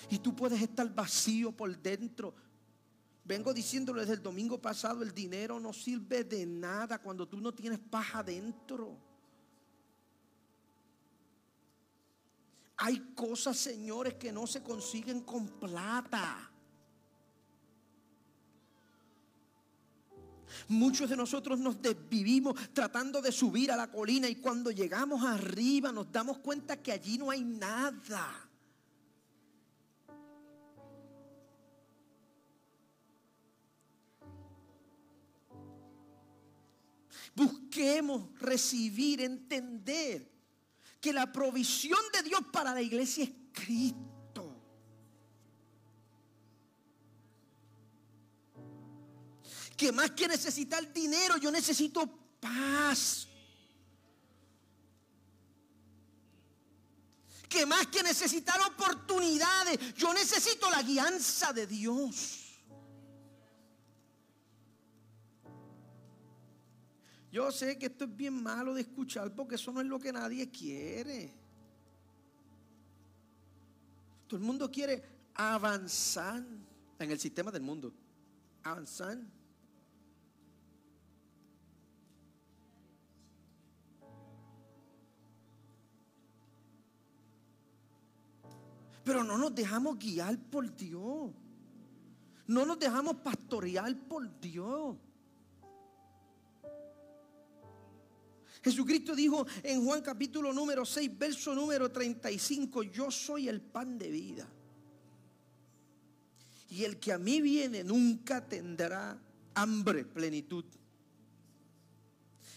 y 0.10 0.18
tú 0.18 0.36
puedes 0.36 0.60
estar 0.60 0.92
vacío 0.94 1.52
por 1.52 1.78
dentro. 1.78 2.34
Vengo 3.24 3.54
diciéndolo 3.54 4.02
desde 4.02 4.16
el 4.16 4.24
domingo 4.24 4.60
pasado, 4.60 5.04
el 5.04 5.14
dinero 5.14 5.60
no 5.60 5.72
sirve 5.72 6.24
de 6.24 6.48
nada 6.48 6.98
cuando 6.98 7.28
tú 7.28 7.40
no 7.40 7.54
tienes 7.54 7.78
paja 7.78 8.24
dentro. 8.24 8.98
Hay 12.84 13.14
cosas, 13.14 13.58
señores, 13.58 14.16
que 14.16 14.32
no 14.32 14.48
se 14.48 14.64
consiguen 14.64 15.22
con 15.22 15.48
plata. 15.48 16.50
Muchos 20.68 21.08
de 21.08 21.16
nosotros 21.16 21.60
nos 21.60 21.80
desvivimos 21.80 22.56
tratando 22.74 23.22
de 23.22 23.32
subir 23.32 23.72
a 23.72 23.78
la 23.78 23.92
colina 23.92 24.28
y 24.28 24.38
cuando 24.38 24.72
llegamos 24.72 25.24
arriba 25.24 25.92
nos 25.92 26.12
damos 26.12 26.40
cuenta 26.40 26.82
que 26.82 26.92
allí 26.92 27.20
no 27.20 27.30
hay 27.30 27.44
nada. 27.44 28.50
Busquemos 37.36 38.40
recibir, 38.40 39.22
entender 39.22 40.31
que 41.02 41.12
la 41.12 41.32
provisión 41.32 42.00
de 42.14 42.22
Dios 42.22 42.42
para 42.54 42.74
la 42.74 42.82
iglesia 42.82 43.24
es 43.24 43.32
Cristo. 43.52 44.56
Que 49.76 49.92
más 49.92 50.12
que 50.12 50.28
necesitar 50.28 50.94
dinero, 50.94 51.38
yo 51.38 51.50
necesito 51.50 52.08
paz. 52.40 53.28
Que 57.50 57.66
más 57.66 57.88
que 57.88 58.04
necesitar 58.04 58.62
oportunidades, 58.62 59.96
yo 59.96 60.14
necesito 60.14 60.70
la 60.70 60.84
guianza 60.84 61.52
de 61.52 61.66
Dios. 61.66 62.41
Yo 67.32 67.50
sé 67.50 67.78
que 67.78 67.86
esto 67.86 68.04
es 68.04 68.16
bien 68.16 68.44
malo 68.44 68.74
de 68.74 68.82
escuchar 68.82 69.34
porque 69.34 69.56
eso 69.56 69.72
no 69.72 69.80
es 69.80 69.88
lo 69.88 70.00
que 70.00 70.12
nadie 70.12 70.50
quiere. 70.50 71.34
Todo 74.28 74.38
el 74.38 74.46
mundo 74.46 74.70
quiere 74.70 75.02
avanzar 75.36 76.44
en 77.00 77.12
el 77.12 77.20
sistema 77.20 77.50
del 77.52 77.62
mundo. 77.62 77.94
Avanzar. 78.64 79.18
Pero 89.06 89.24
no 89.24 89.38
nos 89.38 89.56
dejamos 89.56 89.98
guiar 89.98 90.38
por 90.38 90.76
Dios. 90.76 91.32
No 92.48 92.66
nos 92.66 92.78
dejamos 92.78 93.16
pastorear 93.18 93.96
por 94.08 94.40
Dios. 94.42 94.98
Jesucristo 98.64 99.16
dijo 99.16 99.46
en 99.64 99.84
Juan 99.84 100.02
capítulo 100.02 100.54
número 100.54 100.86
6, 100.86 101.18
verso 101.18 101.56
número 101.56 101.92
35, 101.92 102.84
yo 102.84 103.10
soy 103.10 103.50
el 103.50 103.60
pan 103.60 103.98
de 103.98 104.10
vida. 104.10 104.48
Y 106.70 106.84
el 106.84 107.00
que 107.00 107.12
a 107.12 107.18
mí 107.18 107.42
viene 107.42 107.84
nunca 107.84 108.48
tendrá 108.48 109.20
hambre, 109.56 110.06
plenitud. 110.06 110.64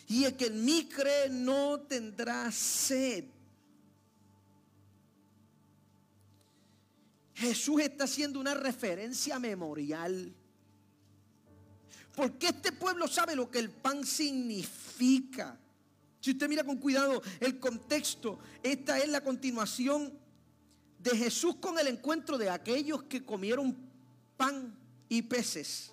Y 0.06 0.24
el 0.24 0.36
que 0.36 0.46
en 0.46 0.64
mí 0.64 0.88
cree 0.88 1.30
no 1.30 1.80
tendrá 1.80 2.52
sed. 2.52 3.24
Jesús 7.34 7.80
está 7.80 8.04
haciendo 8.04 8.38
una 8.38 8.54
referencia 8.54 9.38
memorial. 9.38 10.32
Porque 12.14 12.48
este 12.48 12.72
pueblo 12.72 13.08
sabe 13.08 13.34
lo 13.34 13.50
que 13.50 13.58
el 13.58 13.70
pan 13.70 14.04
significa. 14.06 15.58
Si 16.24 16.30
usted 16.30 16.48
mira 16.48 16.64
con 16.64 16.78
cuidado 16.78 17.22
el 17.38 17.60
contexto, 17.60 18.38
esta 18.62 18.98
es 18.98 19.10
la 19.10 19.20
continuación 19.20 20.10
de 20.98 21.14
Jesús 21.18 21.56
con 21.56 21.78
el 21.78 21.86
encuentro 21.86 22.38
de 22.38 22.48
aquellos 22.48 23.02
que 23.02 23.26
comieron 23.26 23.76
pan 24.34 24.74
y 25.10 25.20
peces. 25.20 25.92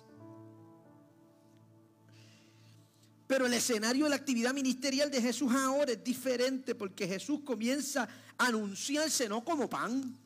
Pero 3.26 3.44
el 3.44 3.52
escenario 3.52 4.04
de 4.04 4.08
la 4.08 4.16
actividad 4.16 4.54
ministerial 4.54 5.10
de 5.10 5.20
Jesús 5.20 5.52
ahora 5.52 5.92
es 5.92 6.02
diferente 6.02 6.74
porque 6.74 7.06
Jesús 7.06 7.40
comienza 7.44 8.08
a 8.38 8.46
anunciarse 8.46 9.28
no 9.28 9.44
como 9.44 9.68
pan, 9.68 10.16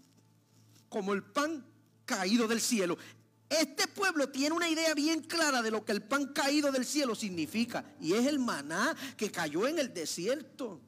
como 0.88 1.14
el 1.14 1.24
pan 1.24 1.66
caído 2.04 2.46
del 2.46 2.60
cielo. 2.60 2.96
Este 3.48 3.86
pueblo 3.86 4.28
tiene 4.28 4.54
una 4.54 4.68
idea 4.68 4.92
bien 4.94 5.20
clara 5.20 5.62
de 5.62 5.70
lo 5.70 5.84
que 5.84 5.92
el 5.92 6.02
pan 6.02 6.32
caído 6.32 6.72
del 6.72 6.84
cielo 6.84 7.14
significa. 7.14 7.84
Y 8.00 8.12
es 8.12 8.26
el 8.26 8.38
maná 8.38 8.96
que 9.16 9.30
cayó 9.30 9.68
en 9.68 9.78
el 9.78 9.94
desierto. 9.94 10.80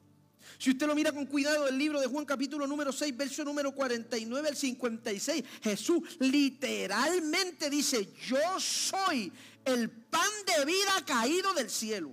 Si 0.57 0.71
usted 0.71 0.87
lo 0.87 0.95
mira 0.95 1.13
con 1.13 1.25
cuidado 1.25 1.67
el 1.67 1.77
libro 1.77 2.01
de 2.01 2.07
Juan 2.07 2.25
capítulo 2.25 2.67
número 2.67 2.91
6, 2.91 3.15
verso 3.15 3.45
número 3.45 3.73
49 3.73 4.49
al 4.49 4.57
56, 4.57 5.43
Jesús 5.61 6.17
literalmente 6.19 7.69
dice, 7.69 8.13
yo 8.27 8.59
soy 8.59 9.31
el 9.63 9.89
pan 9.89 10.29
de 10.45 10.65
vida 10.65 11.05
caído 11.05 11.53
del 11.53 11.69
cielo. 11.69 12.11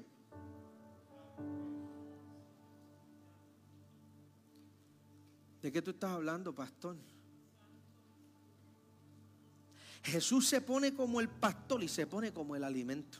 ¿De 5.61 5.73
qué 5.73 5.83
tú 5.83 5.91
estás 5.91 6.13
hablando, 6.13 6.55
pastor? 6.55 6.97
Jesús 10.07 10.47
se 10.47 10.61
pone 10.61 10.95
como 10.95 11.21
el 11.21 11.29
pastor 11.29 11.83
y 11.83 11.88
se 11.88 12.07
pone 12.07 12.33
como 12.33 12.55
el 12.55 12.62
alimento. 12.62 13.19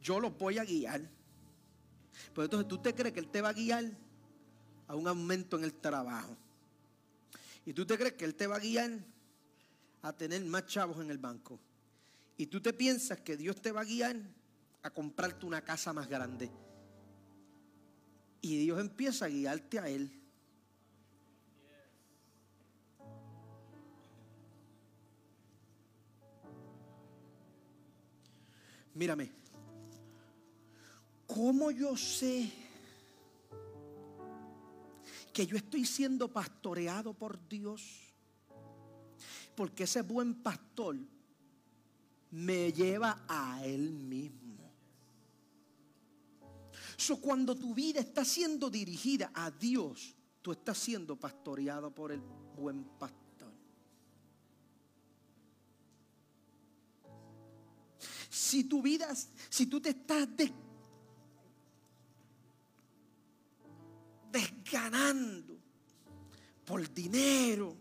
Yo 0.00 0.18
los 0.18 0.36
voy 0.38 0.56
a 0.56 0.64
guiar. 0.64 1.02
Pero 2.32 2.44
entonces 2.44 2.66
tú 2.66 2.78
te 2.78 2.94
crees 2.94 3.12
que 3.12 3.20
Él 3.20 3.28
te 3.28 3.42
va 3.42 3.50
a 3.50 3.52
guiar 3.52 3.84
a 4.86 4.94
un 4.94 5.06
aumento 5.06 5.58
en 5.58 5.64
el 5.64 5.74
trabajo. 5.74 6.34
Y 7.66 7.74
tú 7.74 7.84
te 7.84 7.98
crees 7.98 8.14
que 8.14 8.24
Él 8.24 8.34
te 8.34 8.46
va 8.46 8.56
a 8.56 8.60
guiar 8.60 8.90
a 10.00 10.16
tener 10.16 10.42
más 10.46 10.64
chavos 10.64 10.98
en 11.00 11.10
el 11.10 11.18
banco. 11.18 11.60
Y 12.38 12.46
tú 12.46 12.62
te 12.62 12.72
piensas 12.72 13.20
que 13.20 13.36
Dios 13.36 13.60
te 13.60 13.70
va 13.70 13.82
a 13.82 13.84
guiar 13.84 14.16
a 14.82 14.88
comprarte 14.88 15.44
una 15.44 15.60
casa 15.60 15.92
más 15.92 16.08
grande. 16.08 16.50
Y 18.40 18.56
Dios 18.60 18.80
empieza 18.80 19.26
a 19.26 19.28
guiarte 19.28 19.78
a 19.78 19.90
Él. 19.90 20.17
Mírame, 28.98 29.30
¿cómo 31.24 31.70
yo 31.70 31.96
sé 31.96 32.50
que 35.32 35.46
yo 35.46 35.56
estoy 35.56 35.84
siendo 35.84 36.26
pastoreado 36.26 37.14
por 37.14 37.48
Dios? 37.48 37.80
Porque 39.54 39.84
ese 39.84 40.02
buen 40.02 40.42
pastor 40.42 40.96
me 42.32 42.72
lleva 42.72 43.24
a 43.28 43.64
Él 43.64 43.92
mismo. 43.92 44.68
So, 46.96 47.20
cuando 47.20 47.54
tu 47.54 47.74
vida 47.74 48.00
está 48.00 48.24
siendo 48.24 48.68
dirigida 48.68 49.30
a 49.32 49.52
Dios, 49.52 50.12
tú 50.42 50.50
estás 50.50 50.76
siendo 50.76 51.14
pastoreado 51.14 51.94
por 51.94 52.10
el 52.10 52.20
buen 52.56 52.82
pastor. 52.98 53.27
Si 58.48 58.64
tu 58.64 58.80
vida, 58.80 59.14
si 59.50 59.66
tú 59.66 59.78
te 59.78 59.90
estás 59.90 60.26
desganando 64.32 65.54
por 66.64 66.90
dinero, 66.94 67.76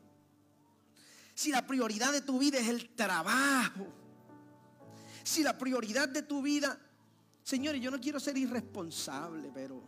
si 1.33 1.51
la 1.51 1.65
prioridad 1.65 2.11
de 2.11 2.19
tu 2.19 2.37
vida 2.37 2.59
es 2.59 2.67
el 2.67 2.89
trabajo, 2.89 3.87
si 5.23 5.41
la 5.41 5.57
prioridad 5.57 6.09
de 6.09 6.23
tu 6.23 6.41
vida, 6.41 6.77
señores, 7.43 7.81
yo 7.81 7.89
no 7.89 8.01
quiero 8.01 8.19
ser 8.19 8.37
irresponsable, 8.37 9.49
pero 9.53 9.81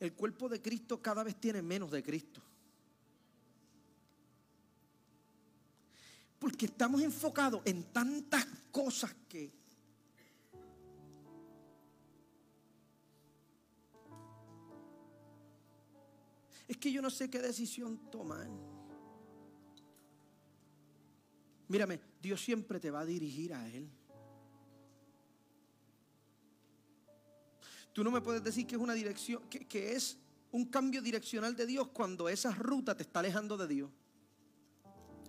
el 0.00 0.12
cuerpo 0.14 0.48
de 0.48 0.60
Cristo 0.60 1.00
cada 1.00 1.22
vez 1.22 1.36
tiene 1.36 1.62
menos 1.62 1.92
de 1.92 2.02
Cristo. 2.02 2.47
Porque 6.38 6.66
estamos 6.66 7.00
enfocados 7.02 7.62
en 7.64 7.84
tantas 7.92 8.46
cosas 8.70 9.14
que 9.28 9.52
es 16.68 16.76
que 16.76 16.92
yo 16.92 17.00
no 17.00 17.10
sé 17.10 17.30
qué 17.30 17.40
decisión 17.40 18.10
tomar. 18.10 18.46
Mírame, 21.68 22.00
Dios 22.20 22.42
siempre 22.42 22.78
te 22.78 22.90
va 22.90 23.00
a 23.00 23.06
dirigir 23.06 23.54
a 23.54 23.66
Él. 23.68 23.88
Tú 27.92 28.04
no 28.04 28.10
me 28.10 28.20
puedes 28.20 28.44
decir 28.44 28.66
que 28.66 28.76
es 28.76 28.80
una 28.80 28.92
dirección, 28.92 29.42
que, 29.48 29.66
que 29.66 29.92
es 29.92 30.18
un 30.52 30.66
cambio 30.66 31.02
direccional 31.02 31.56
de 31.56 31.66
Dios 31.66 31.88
cuando 31.88 32.28
esa 32.28 32.52
ruta 32.52 32.96
te 32.96 33.02
está 33.02 33.20
alejando 33.20 33.56
de 33.56 33.66
Dios. 33.66 33.90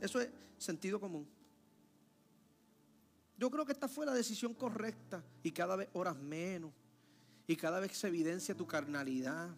Eso 0.02 0.22
es 0.22 0.30
sentido 0.58 1.00
común. 1.00 1.28
Yo 3.38 3.50
creo 3.50 3.66
que 3.66 3.72
esta 3.72 3.88
fue 3.88 4.06
la 4.06 4.14
decisión 4.14 4.54
correcta 4.54 5.24
y 5.44 5.52
cada 5.52 5.76
vez 5.76 5.88
oras 5.94 6.18
menos 6.18 6.74
y 7.48 7.56
cada 7.56 7.80
vez 7.80 7.98
se 7.98 8.08
evidencia 8.08 8.56
tu 8.56 8.68
carnalidad. 8.68 9.50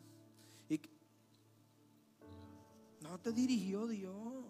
Y 0.70 0.80
no 3.02 3.20
te 3.20 3.32
dirigió 3.32 3.88
Dios. 3.88 4.46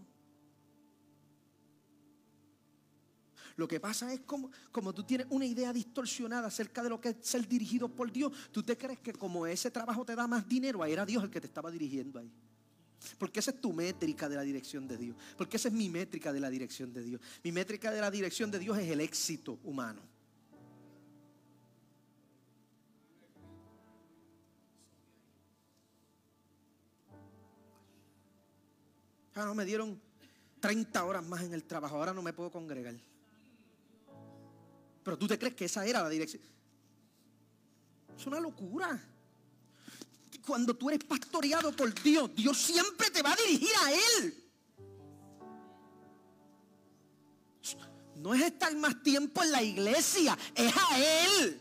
Lo 3.55 3.67
que 3.67 3.79
pasa 3.79 4.13
es 4.13 4.21
como, 4.21 4.51
como 4.71 4.93
tú 4.93 5.03
tienes 5.03 5.27
una 5.29 5.45
idea 5.45 5.71
distorsionada 5.71 6.47
acerca 6.47 6.83
de 6.83 6.89
lo 6.89 6.99
que 6.99 7.09
es 7.09 7.15
ser 7.21 7.47
dirigido 7.47 7.89
por 7.89 8.11
Dios, 8.11 8.31
tú 8.51 8.63
te 8.63 8.77
crees 8.77 8.99
que 8.99 9.13
como 9.13 9.45
ese 9.45 9.71
trabajo 9.71 10.03
te 10.05 10.15
da 10.15 10.27
más 10.27 10.47
dinero, 10.47 10.83
ahí 10.83 10.93
era 10.93 11.05
Dios 11.05 11.23
el 11.23 11.29
que 11.29 11.41
te 11.41 11.47
estaba 11.47 11.71
dirigiendo 11.71 12.19
ahí. 12.19 12.31
Porque 13.17 13.39
esa 13.39 13.51
es 13.51 13.61
tu 13.61 13.73
métrica 13.73 14.29
de 14.29 14.35
la 14.35 14.43
dirección 14.43 14.87
de 14.87 14.97
Dios. 14.97 15.15
Porque 15.37 15.57
esa 15.57 15.69
es 15.69 15.73
mi 15.73 15.89
métrica 15.89 16.31
de 16.31 16.39
la 16.39 16.49
dirección 16.49 16.93
de 16.93 17.03
Dios. 17.03 17.21
Mi 17.43 17.51
métrica 17.51 17.91
de 17.91 18.01
la 18.01 18.11
dirección 18.11 18.51
de 18.51 18.59
Dios 18.59 18.77
es 18.77 18.89
el 18.89 19.01
éxito 19.01 19.59
humano. 19.63 20.01
Ahora 29.33 29.45
no 29.45 29.55
me 29.55 29.65
dieron 29.65 29.99
30 30.59 31.03
horas 31.03 31.25
más 31.25 31.41
en 31.41 31.53
el 31.53 31.63
trabajo, 31.63 31.95
ahora 31.95 32.13
no 32.13 32.21
me 32.21 32.33
puedo 32.33 32.51
congregar. 32.51 32.93
Pero 35.03 35.17
tú 35.17 35.27
te 35.27 35.39
crees 35.39 35.55
que 35.55 35.65
esa 35.65 35.85
era 35.85 36.03
la 36.03 36.09
dirección. 36.09 36.43
Es 38.15 38.27
una 38.27 38.39
locura 38.39 39.01
cuando 40.45 40.75
tú 40.75 40.89
eres 40.89 41.03
pastoreado 41.03 41.71
por 41.75 41.93
Dios, 42.01 42.33
Dios 42.35 42.57
siempre 42.57 43.09
te 43.09 43.21
va 43.21 43.33
a 43.33 43.35
dirigir 43.35 43.69
a 43.83 43.91
Él. 43.93 44.37
No 48.17 48.33
es 48.35 48.41
estar 48.41 48.75
más 48.75 49.01
tiempo 49.01 49.41
en 49.43 49.51
la 49.51 49.63
iglesia, 49.63 50.37
es 50.55 50.73
a 50.75 50.99
Él. 50.99 51.59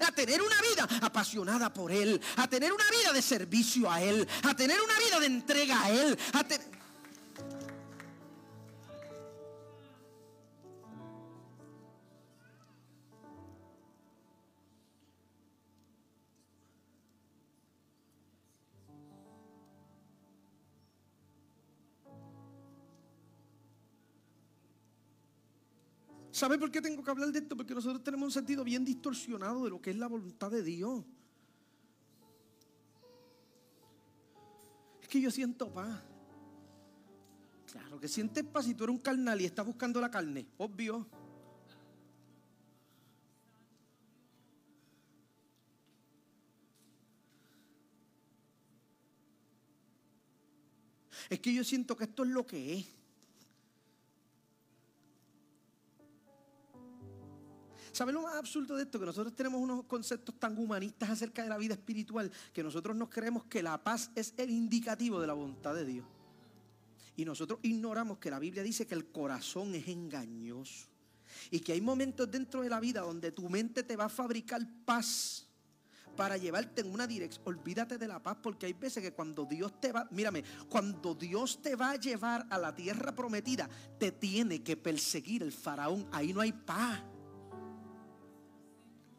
A 0.00 0.10
tener 0.10 0.42
una 0.42 0.60
vida 0.62 0.88
apasionada 1.02 1.72
por 1.72 1.92
Él, 1.92 2.20
a 2.36 2.48
tener 2.48 2.72
una 2.72 2.90
vida 2.90 3.12
de 3.12 3.22
servicio 3.22 3.90
a 3.90 4.02
Él, 4.02 4.26
a 4.42 4.54
tener 4.54 4.80
una 4.80 4.98
vida 4.98 5.20
de 5.20 5.26
entrega 5.26 5.84
a 5.84 5.90
Él. 5.90 6.18
¿Sabe 26.36 26.58
por 26.58 26.70
qué 26.70 26.82
tengo 26.82 27.02
que 27.02 27.10
hablar 27.10 27.32
de 27.32 27.38
esto? 27.38 27.56
Porque 27.56 27.74
nosotros 27.74 28.04
tenemos 28.04 28.26
un 28.26 28.30
sentido 28.30 28.62
bien 28.62 28.84
distorsionado 28.84 29.64
de 29.64 29.70
lo 29.70 29.80
que 29.80 29.88
es 29.88 29.96
la 29.96 30.06
voluntad 30.06 30.50
de 30.50 30.62
Dios. 30.62 31.02
Es 35.00 35.08
que 35.08 35.18
yo 35.18 35.30
siento 35.30 35.72
paz. 35.72 35.98
Claro 37.72 37.98
que 37.98 38.06
sientes 38.06 38.44
paz 38.44 38.66
si 38.66 38.74
tú 38.74 38.84
eres 38.84 38.94
un 38.94 39.00
carnal 39.00 39.40
y 39.40 39.46
estás 39.46 39.64
buscando 39.64 39.98
la 39.98 40.10
carne, 40.10 40.46
obvio. 40.58 41.06
Es 51.30 51.40
que 51.40 51.54
yo 51.54 51.64
siento 51.64 51.96
que 51.96 52.04
esto 52.04 52.24
es 52.24 52.28
lo 52.28 52.46
que 52.46 52.74
es. 52.74 52.96
¿Saben 57.96 58.14
lo 58.14 58.20
más 58.20 58.34
absurdo 58.34 58.76
de 58.76 58.82
esto? 58.82 59.00
Que 59.00 59.06
nosotros 59.06 59.34
tenemos 59.34 59.58
unos 59.58 59.84
conceptos 59.84 60.38
tan 60.38 60.58
humanistas 60.58 61.08
acerca 61.08 61.42
de 61.42 61.48
la 61.48 61.56
vida 61.56 61.72
espiritual 61.72 62.30
que 62.52 62.62
nosotros 62.62 62.94
nos 62.94 63.08
creemos 63.08 63.44
que 63.44 63.62
la 63.62 63.82
paz 63.82 64.10
es 64.14 64.34
el 64.36 64.50
indicativo 64.50 65.18
de 65.18 65.26
la 65.26 65.32
voluntad 65.32 65.74
de 65.74 65.86
Dios. 65.86 66.06
Y 67.16 67.24
nosotros 67.24 67.58
ignoramos 67.62 68.18
que 68.18 68.30
la 68.30 68.38
Biblia 68.38 68.62
dice 68.62 68.86
que 68.86 68.94
el 68.94 69.06
corazón 69.06 69.74
es 69.74 69.88
engañoso. 69.88 70.88
Y 71.50 71.60
que 71.60 71.72
hay 71.72 71.80
momentos 71.80 72.30
dentro 72.30 72.60
de 72.60 72.68
la 72.68 72.80
vida 72.80 73.00
donde 73.00 73.32
tu 73.32 73.48
mente 73.48 73.82
te 73.82 73.96
va 73.96 74.04
a 74.04 74.10
fabricar 74.10 74.60
paz 74.84 75.48
para 76.18 76.36
llevarte 76.36 76.82
en 76.82 76.92
una 76.92 77.06
dirección. 77.06 77.44
Olvídate 77.46 77.96
de 77.96 78.08
la 78.08 78.22
paz 78.22 78.36
porque 78.42 78.66
hay 78.66 78.74
veces 78.74 79.02
que 79.02 79.14
cuando 79.14 79.46
Dios 79.46 79.80
te 79.80 79.92
va, 79.92 80.06
mírame, 80.10 80.44
cuando 80.68 81.14
Dios 81.14 81.62
te 81.62 81.74
va 81.76 81.92
a 81.92 81.96
llevar 81.96 82.46
a 82.50 82.58
la 82.58 82.74
tierra 82.74 83.14
prometida, 83.14 83.70
te 83.98 84.12
tiene 84.12 84.62
que 84.62 84.76
perseguir 84.76 85.42
el 85.42 85.52
faraón. 85.52 86.06
Ahí 86.12 86.34
no 86.34 86.42
hay 86.42 86.52
paz. 86.52 87.02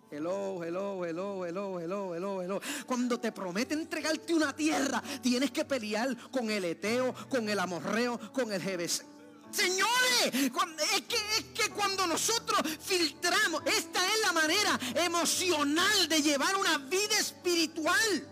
Hello, 0.09 0.63
hello, 0.63 1.03
hello, 1.05 1.45
hello, 1.45 1.79
hello, 1.79 2.15
hello, 2.15 2.41
hello. 2.41 2.61
Cuando 2.85 3.19
te 3.19 3.33
promete 3.33 3.73
entregarte 3.73 4.33
una 4.33 4.55
tierra, 4.55 5.03
tienes 5.21 5.51
que 5.51 5.65
pelear 5.65 6.15
con 6.31 6.49
el 6.49 6.63
Eteo, 6.63 7.13
con 7.27 7.49
el 7.49 7.59
Amorreo, 7.59 8.17
con 8.31 8.53
el 8.53 8.61
GBC. 8.61 9.05
Señores, 9.51 10.33
es 10.33 11.01
que, 11.01 11.15
es 11.15 11.43
que 11.53 11.69
cuando 11.71 12.07
nosotros 12.07 12.59
filtramos, 12.79 13.61
esta 13.65 14.05
es 14.05 14.21
la 14.21 14.31
manera 14.31 14.79
emocional 14.95 16.07
de 16.07 16.21
llevar 16.21 16.55
una 16.55 16.77
vida 16.77 17.19
espiritual. 17.19 18.27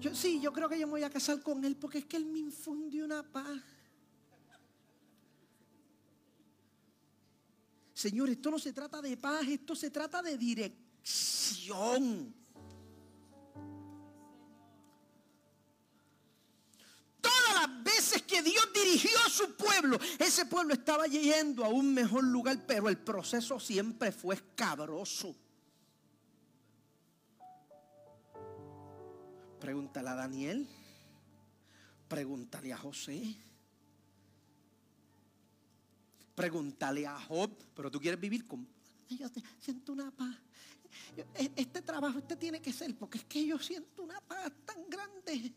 Yo 0.00 0.14
sí, 0.14 0.40
yo 0.40 0.52
creo 0.52 0.68
que 0.68 0.78
yo 0.78 0.86
me 0.86 0.92
voy 0.92 1.02
a 1.04 1.10
casar 1.10 1.40
con 1.42 1.64
él 1.64 1.76
porque 1.76 1.98
es 1.98 2.06
que 2.06 2.16
él 2.16 2.26
me 2.26 2.38
infunde 2.40 3.02
una 3.02 3.22
paz. 3.22 3.60
Señor, 7.98 8.30
esto 8.30 8.52
no 8.52 8.60
se 8.60 8.72
trata 8.72 9.02
de 9.02 9.16
paz, 9.16 9.44
esto 9.48 9.74
se 9.74 9.90
trata 9.90 10.22
de 10.22 10.38
dirección. 10.38 12.32
Todas 17.20 17.54
las 17.56 17.82
veces 17.82 18.22
que 18.22 18.40
Dios 18.40 18.68
dirigió 18.72 19.10
a 19.26 19.28
su 19.28 19.52
pueblo, 19.56 19.98
ese 20.16 20.46
pueblo 20.46 20.74
estaba 20.74 21.08
yendo 21.08 21.64
a 21.64 21.70
un 21.70 21.92
mejor 21.92 22.22
lugar, 22.22 22.64
pero 22.68 22.88
el 22.88 22.98
proceso 22.98 23.58
siempre 23.58 24.12
fue 24.12 24.36
escabroso. 24.36 25.34
Pregúntale 29.58 30.08
a 30.08 30.14
Daniel, 30.14 30.68
pregúntale 32.06 32.72
a 32.72 32.76
José. 32.76 33.47
Pregúntale 36.38 37.04
a 37.04 37.18
Job, 37.18 37.50
pero 37.74 37.90
tú 37.90 38.00
quieres 38.00 38.20
vivir 38.20 38.46
con... 38.46 38.64
Yo 39.08 39.26
siento 39.58 39.92
una 39.92 40.08
paz. 40.12 40.36
E, 41.34 41.50
este 41.56 41.82
trabajo, 41.82 42.20
este 42.20 42.36
tiene 42.36 42.62
que 42.62 42.72
ser, 42.72 42.94
porque 42.96 43.18
es 43.18 43.24
que 43.24 43.44
yo 43.44 43.58
siento 43.58 44.04
una 44.04 44.20
paz 44.20 44.52
tan 44.64 44.88
grande. 44.88 45.52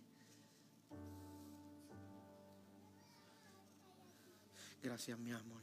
Gracias, 4.81 5.19
mi 5.19 5.31
amor. 5.31 5.61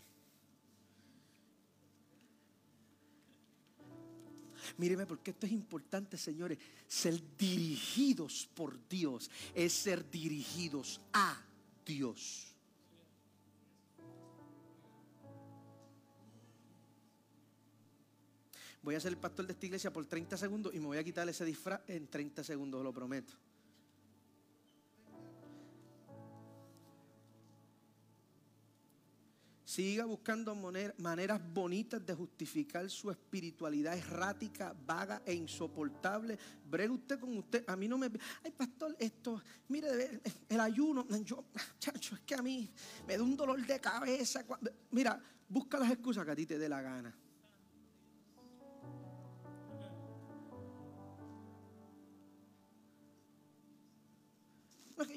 Míreme, 4.77 5.05
porque 5.05 5.33
esto 5.33 5.47
es 5.47 5.53
importante, 5.53 6.17
señores. 6.17 6.59
Ser 6.87 7.21
dirigidos 7.37 8.49
por 8.55 8.89
Dios 8.89 9.29
es 9.53 9.73
ser 9.73 10.09
dirigidos 10.09 11.01
a 11.13 11.43
Dios. 11.85 12.48
Voy 18.83 18.95
a 18.95 19.01
ser 19.01 19.13
el 19.13 19.19
pastor 19.19 19.47
de 19.47 19.53
esta 19.53 19.67
iglesia 19.67 19.93
por 19.93 20.07
30 20.07 20.37
segundos 20.37 20.75
y 20.75 20.81
me 20.81 20.87
voy 20.87 20.99
a 20.99 21.05
quitar 21.05 21.29
ese 21.29 21.45
disfraz 21.45 21.81
en 21.89 22.07
30 22.07 22.45
segundos, 22.45 22.83
lo 22.83 22.93
prometo. 22.93 23.35
Siga 29.69 30.07
buscando 30.07 30.55
maneras 30.55 31.41
bonitas 31.53 32.05
de 32.05 32.15
justificar 32.15 32.89
su 32.89 33.11
espiritualidad 33.11 33.99
errática, 33.99 34.75
vaga 34.87 35.21
e 35.27 35.35
insoportable. 35.35 36.39
Brega 36.69 36.93
usted 36.93 37.21
con 37.21 37.37
usted. 37.37 37.65
A 37.67 37.77
mí 37.77 37.87
no 37.87 37.99
me. 37.99 38.11
Ay, 38.43 38.51
pastor, 38.51 38.97
esto. 38.99 39.43
Mire, 39.69 40.23
el 40.49 40.61
ayuno. 40.61 41.07
Yo, 41.23 41.45
chacho, 41.79 42.15
es 42.15 42.23
que 42.23 42.35
a 42.35 42.43
mí 42.43 42.71
me 43.07 43.19
da 43.19 43.23
un 43.23 43.37
dolor 43.37 43.65
de 43.65 43.79
cabeza. 43.79 44.43
Mira, 44.91 45.23
busca 45.49 45.79
las 45.79 45.91
excusas 45.91 46.25
que 46.25 46.31
a 46.31 46.35
ti 46.35 46.47
te 46.47 46.59
dé 46.59 46.69
la 46.69 46.81
gana. 46.81 47.15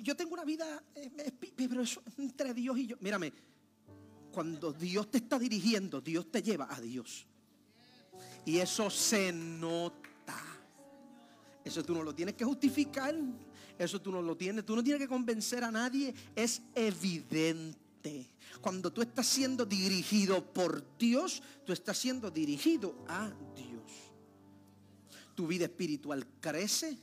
Yo 0.02 0.16
tengo 0.16 0.34
una 0.34 0.46
vida, 0.46 0.84
eh, 0.96 1.32
pero 1.56 1.82
eso 1.82 2.02
entre 2.18 2.54
Dios 2.54 2.78
y 2.78 2.88
yo. 2.88 2.98
Mírame, 3.00 3.32
cuando 4.32 4.72
Dios 4.72 5.12
te 5.12 5.20
está 5.20 5.38
dirigiendo, 5.38 6.02
Dios 6.02 6.32
te 6.32 6.42
lleva 6.42 6.68
a 6.70 6.80
Dios. 6.80 7.26
Y 8.46 8.58
eso 8.58 8.90
se 8.90 9.32
nota. 9.32 10.02
Eso 11.64 11.84
tú 11.84 11.94
no 11.94 12.04
lo 12.04 12.16
tienes 12.16 12.36
que 12.36 12.46
justificar. 12.46 13.16
Eso 13.78 14.02
tú 14.02 14.12
no 14.12 14.22
lo 14.22 14.36
tienes. 14.36 14.66
Tú 14.66 14.76
no 14.76 14.84
tienes 14.84 15.02
que 15.02 15.08
convencer 15.08 15.64
a 15.64 15.72
nadie. 15.72 16.14
Es 16.36 16.62
evidente. 16.74 18.32
Cuando 18.62 18.92
tú 18.92 19.02
estás 19.02 19.28
siendo 19.28 19.66
dirigido 19.66 20.44
por 20.54 20.98
Dios, 20.98 21.44
tú 21.66 21.74
estás 21.74 21.98
siendo 21.98 22.32
dirigido 22.32 22.96
a 23.08 23.32
Dios. 23.56 23.92
Tu 25.36 25.46
vida 25.48 25.66
espiritual 25.66 26.26
crece 26.40 26.98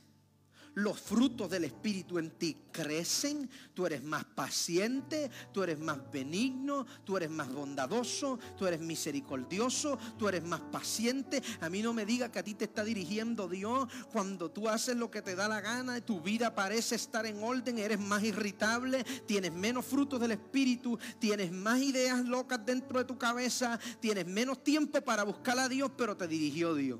los 0.75 0.99
frutos 0.99 1.49
del 1.49 1.65
Espíritu 1.65 2.17
en 2.19 2.31
ti 2.31 2.57
crecen, 2.71 3.49
tú 3.73 3.85
eres 3.85 4.03
más 4.03 4.23
paciente, 4.23 5.29
tú 5.51 5.63
eres 5.63 5.79
más 5.79 5.99
benigno, 6.11 6.85
tú 7.03 7.17
eres 7.17 7.29
más 7.29 7.51
bondadoso, 7.51 8.39
tú 8.57 8.65
eres 8.67 8.79
misericordioso, 8.79 9.97
tú 10.17 10.27
eres 10.27 10.43
más 10.43 10.61
paciente. 10.61 11.41
A 11.61 11.69
mí 11.69 11.81
no 11.81 11.93
me 11.93 12.05
diga 12.05 12.31
que 12.31 12.39
a 12.39 12.43
ti 12.43 12.53
te 12.53 12.65
está 12.65 12.83
dirigiendo 12.83 13.47
Dios 13.47 13.87
cuando 14.11 14.51
tú 14.51 14.69
haces 14.69 14.95
lo 14.95 15.11
que 15.11 15.21
te 15.21 15.35
da 15.35 15.47
la 15.47 15.61
gana, 15.61 15.99
tu 16.01 16.21
vida 16.21 16.53
parece 16.55 16.95
estar 16.95 17.25
en 17.25 17.43
orden, 17.43 17.79
eres 17.79 17.99
más 17.99 18.23
irritable, 18.23 19.03
tienes 19.25 19.51
menos 19.51 19.85
frutos 19.85 20.19
del 20.19 20.31
Espíritu, 20.31 20.97
tienes 21.19 21.51
más 21.51 21.79
ideas 21.81 22.23
locas 22.25 22.65
dentro 22.65 22.99
de 22.99 23.05
tu 23.05 23.17
cabeza, 23.17 23.79
tienes 23.99 24.25
menos 24.25 24.63
tiempo 24.63 25.01
para 25.01 25.23
buscar 25.23 25.59
a 25.59 25.69
Dios, 25.69 25.91
pero 25.97 26.15
te 26.15 26.27
dirigió 26.27 26.73
Dios. 26.73 26.99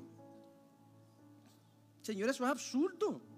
Señor, 2.01 2.29
eso 2.29 2.43
es 2.45 2.51
absurdo. 2.51 3.28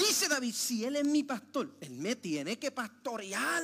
Dice 0.00 0.28
David, 0.28 0.54
si 0.54 0.84
Él 0.84 0.96
es 0.96 1.04
mi 1.04 1.24
pastor, 1.24 1.76
Él 1.80 1.92
me 1.92 2.16
tiene 2.16 2.58
que 2.58 2.70
pastorear. 2.70 3.62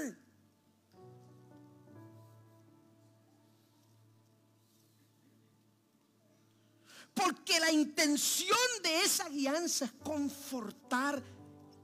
Porque 7.15 7.59
la 7.59 7.73
intención 7.73 8.59
de 8.83 9.01
esa 9.01 9.31
guianza 9.31 9.87
es 9.87 9.93
confortar 9.93 11.23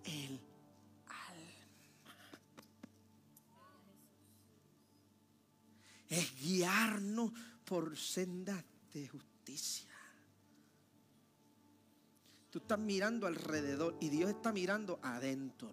el 0.05 0.40
alma. 1.07 2.38
Es 6.11 6.42
guiarnos 6.42 7.32
por 7.64 7.96
sendas 7.96 8.62
de 8.92 9.09
justicia. 9.09 9.91
Tú 12.53 12.59
estás 12.59 12.78
mirando 12.78 13.26
alrededor 13.26 13.96
y 13.98 14.11
Dios 14.11 14.28
está 14.28 14.53
mirando 14.53 14.98
adentro. 15.03 15.70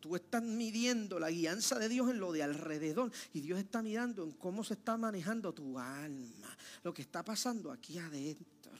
Tú 0.00 0.14
estás 0.16 0.42
midiendo 0.42 1.18
la 1.18 1.30
guianza 1.30 1.78
de 1.78 1.88
Dios 1.88 2.10
en 2.10 2.20
lo 2.20 2.30
de 2.30 2.42
alrededor 2.42 3.10
y 3.32 3.40
Dios 3.40 3.58
está 3.58 3.80
mirando 3.80 4.22
en 4.22 4.32
cómo 4.32 4.62
se 4.62 4.74
está 4.74 4.98
manejando 4.98 5.54
tu 5.54 5.78
alma, 5.78 6.54
lo 6.82 6.92
que 6.92 7.00
está 7.00 7.24
pasando 7.24 7.72
aquí 7.72 7.98
adentro. 7.98 8.72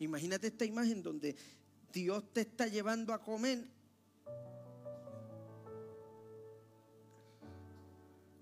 Imagínate 0.00 0.48
esta 0.48 0.66
imagen 0.66 1.02
donde 1.02 1.34
Dios 1.90 2.22
te 2.34 2.42
está 2.42 2.66
llevando 2.66 3.14
a 3.14 3.22
comer 3.22 3.64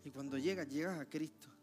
y 0.05 0.11
cuando 0.11 0.37
llegas, 0.37 0.69
llegas 0.69 0.99
a 0.99 1.09
Cristo. 1.09 1.54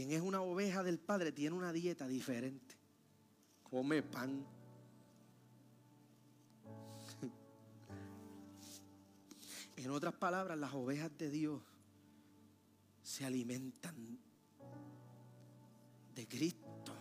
Quien 0.00 0.12
es 0.12 0.22
una 0.22 0.40
oveja 0.40 0.82
del 0.82 0.98
Padre 0.98 1.30
tiene 1.30 1.54
una 1.54 1.74
dieta 1.74 2.08
diferente. 2.08 2.74
Come 3.62 4.02
pan. 4.02 4.46
En 9.76 9.90
otras 9.90 10.14
palabras, 10.14 10.56
las 10.56 10.72
ovejas 10.72 11.10
de 11.18 11.28
Dios 11.28 11.60
se 13.02 13.26
alimentan 13.26 14.18
de 16.14 16.26
Cristo. 16.26 16.94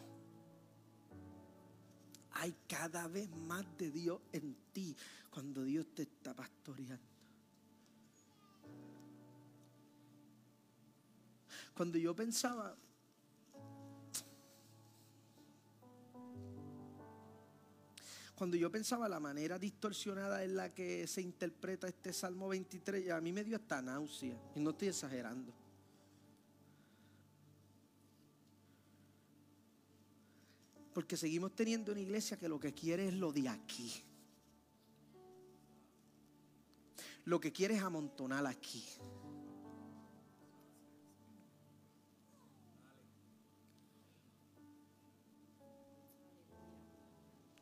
Hay 2.31 2.53
cada 2.67 3.07
vez 3.07 3.29
más 3.29 3.65
de 3.77 3.91
Dios 3.91 4.19
en 4.33 4.57
ti 4.73 4.93
cuando 5.29 5.63
Dios 5.63 5.87
te 5.95 6.01
está 6.01 6.33
pastoreando. 6.33 7.07
Cuando 11.73 11.97
yo 11.97 12.13
pensaba, 12.13 12.75
cuando 18.39 18.55
yo 18.55 18.71
pensaba 18.71 19.09
la 19.09 19.19
manera 19.19 19.59
distorsionada 19.59 20.45
en 20.45 20.55
la 20.55 20.73
que 20.73 21.05
se 21.07 21.21
interpreta 21.21 21.89
este 21.89 22.13
Salmo 22.13 22.47
23, 22.47 23.11
a 23.11 23.19
mí 23.19 23.33
me 23.33 23.43
dio 23.43 23.57
hasta 23.57 23.81
náusea, 23.81 24.33
y 24.55 24.61
no 24.61 24.69
estoy 24.69 24.87
exagerando. 24.87 25.53
Porque 30.93 31.17
seguimos 31.17 31.53
teniendo 31.53 31.91
una 31.91 31.99
iglesia 31.99 32.37
que 32.37 32.47
lo 32.47 32.61
que 32.61 32.73
quiere 32.73 33.09
es 33.09 33.13
lo 33.13 33.33
de 33.33 33.49
aquí. 33.49 33.91
Lo 37.25 37.41
que 37.41 37.51
quiere 37.51 37.75
es 37.75 37.83
amontonar 37.83 38.47
aquí. 38.47 38.85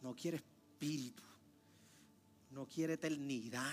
No 0.04 0.16
quieres 0.16 0.44
no 2.52 2.68
quiere 2.68 2.94
eternidad. 2.94 3.72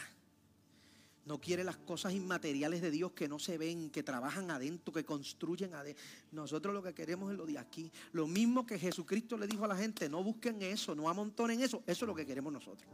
No 1.26 1.40
quiere 1.40 1.64
las 1.64 1.78
cosas 1.78 2.12
inmateriales 2.12 2.82
de 2.82 2.90
Dios 2.90 3.12
que 3.12 3.28
no 3.28 3.38
se 3.38 3.56
ven, 3.56 3.88
que 3.88 4.02
trabajan 4.02 4.50
adentro, 4.50 4.92
que 4.92 5.06
construyen 5.06 5.72
adentro. 5.72 6.04
Nosotros 6.32 6.74
lo 6.74 6.82
que 6.82 6.92
queremos 6.92 7.32
es 7.32 7.38
lo 7.38 7.46
de 7.46 7.58
aquí. 7.58 7.90
Lo 8.12 8.26
mismo 8.26 8.66
que 8.66 8.78
Jesucristo 8.78 9.38
le 9.38 9.46
dijo 9.46 9.64
a 9.64 9.68
la 9.68 9.76
gente, 9.76 10.06
no 10.06 10.22
busquen 10.22 10.60
eso, 10.60 10.94
no 10.94 11.08
amontonen 11.08 11.62
eso. 11.62 11.82
Eso 11.86 12.04
es 12.04 12.08
lo 12.08 12.14
que 12.14 12.26
queremos 12.26 12.52
nosotros. 12.52 12.86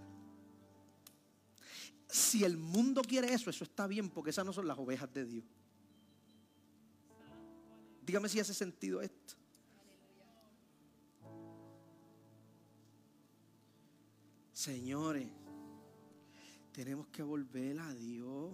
Si 2.08 2.44
el 2.44 2.56
mundo 2.56 3.02
quiere 3.02 3.32
eso, 3.32 3.50
eso 3.50 3.64
está 3.64 3.88
bien, 3.88 4.08
porque 4.11 4.30
esas 4.30 4.46
no 4.46 4.52
son 4.52 4.68
las 4.68 4.78
ovejas 4.78 5.12
de 5.12 5.24
Dios. 5.24 5.44
Dígame 8.06 8.28
si 8.28 8.38
hace 8.38 8.54
sentido 8.54 9.02
esto. 9.02 9.39
Señores, 14.61 15.26
tenemos 16.70 17.06
que 17.06 17.22
volver 17.22 17.78
a 17.78 17.94
Dios. 17.94 18.52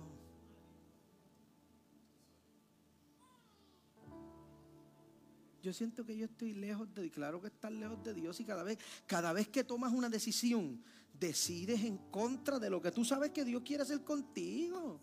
Yo 5.61 5.73
siento 5.73 6.07
que 6.07 6.17
yo 6.17 6.27
estoy 6.27 6.55
lejos 6.55 6.95
de 6.95 7.11
claro 7.11 7.41
que 7.41 7.49
estás 7.49 7.73
lejos 7.73 8.05
de 8.05 8.15
Dios 8.15 8.39
y 8.39 8.45
cada 8.45 8.63
vez, 8.63 8.79
cada 9.05 9.33
vez 9.33 9.49
que 9.49 9.65
tomas 9.65 9.93
una 9.93 10.09
decisión, 10.09 10.81
decides 11.13 11.83
en 11.83 11.99
contra 12.13 12.61
de 12.61 12.71
lo 12.71 12.81
que 12.81 12.93
tú 12.93 13.05
sabes 13.05 13.33
que 13.33 13.45
Dios 13.45 13.65
quiere 13.65 13.83
hacer 13.83 14.05
contigo. 14.05 15.01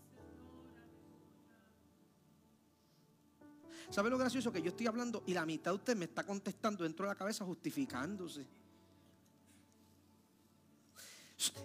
¿Sabe 3.90 4.10
lo 4.10 4.18
gracioso? 4.18 4.54
Que 4.54 4.62
yo 4.62 4.70
estoy 4.70 4.88
hablando 4.88 5.22
y 5.28 5.34
la 5.34 5.46
mitad 5.46 5.72
de 5.72 5.76
usted 5.76 5.98
me 5.98 6.06
está 6.06 6.26
contestando 6.26 6.86
dentro 6.86 7.06
de 7.06 7.12
la 7.12 7.18
cabeza 7.18 7.44
justificándose. 7.44 8.63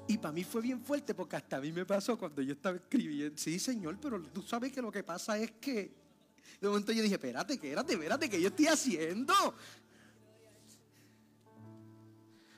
Y 0.06 0.18
para 0.18 0.32
mí 0.32 0.44
fue 0.44 0.62
bien 0.62 0.80
fuerte 0.80 1.14
porque 1.14 1.36
hasta 1.36 1.58
a 1.58 1.60
mí 1.60 1.72
me 1.72 1.84
pasó 1.84 2.18
cuando 2.18 2.42
yo 2.42 2.52
estaba 2.54 2.76
escribiendo. 2.76 3.36
Sí, 3.36 3.58
Señor, 3.58 3.98
pero 4.00 4.22
tú 4.22 4.42
sabes 4.42 4.72
que 4.72 4.82
lo 4.82 4.90
que 4.90 5.02
pasa 5.02 5.38
es 5.38 5.52
que. 5.52 6.08
De 6.60 6.66
momento 6.66 6.90
yo 6.92 7.02
dije, 7.02 7.14
espérate, 7.14 7.54
espérate, 7.54 7.92
espérate, 7.92 8.28
que 8.28 8.40
yo 8.40 8.48
estoy 8.48 8.66
haciendo. 8.66 9.34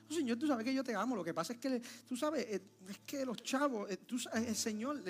Señor, 0.08 0.38
tú 0.38 0.46
sabes 0.46 0.64
que 0.64 0.74
yo 0.74 0.82
te 0.82 0.94
amo. 0.94 1.16
Lo 1.16 1.24
que 1.24 1.34
pasa 1.34 1.52
es 1.52 1.58
que, 1.58 1.80
tú 2.08 2.16
sabes, 2.16 2.44
eh, 2.48 2.62
es 2.88 2.98
que 3.06 3.24
los 3.24 3.36
chavos, 3.42 3.90
eh, 3.90 3.98
tú, 3.98 4.16
el 4.32 4.56
Señor, 4.56 5.02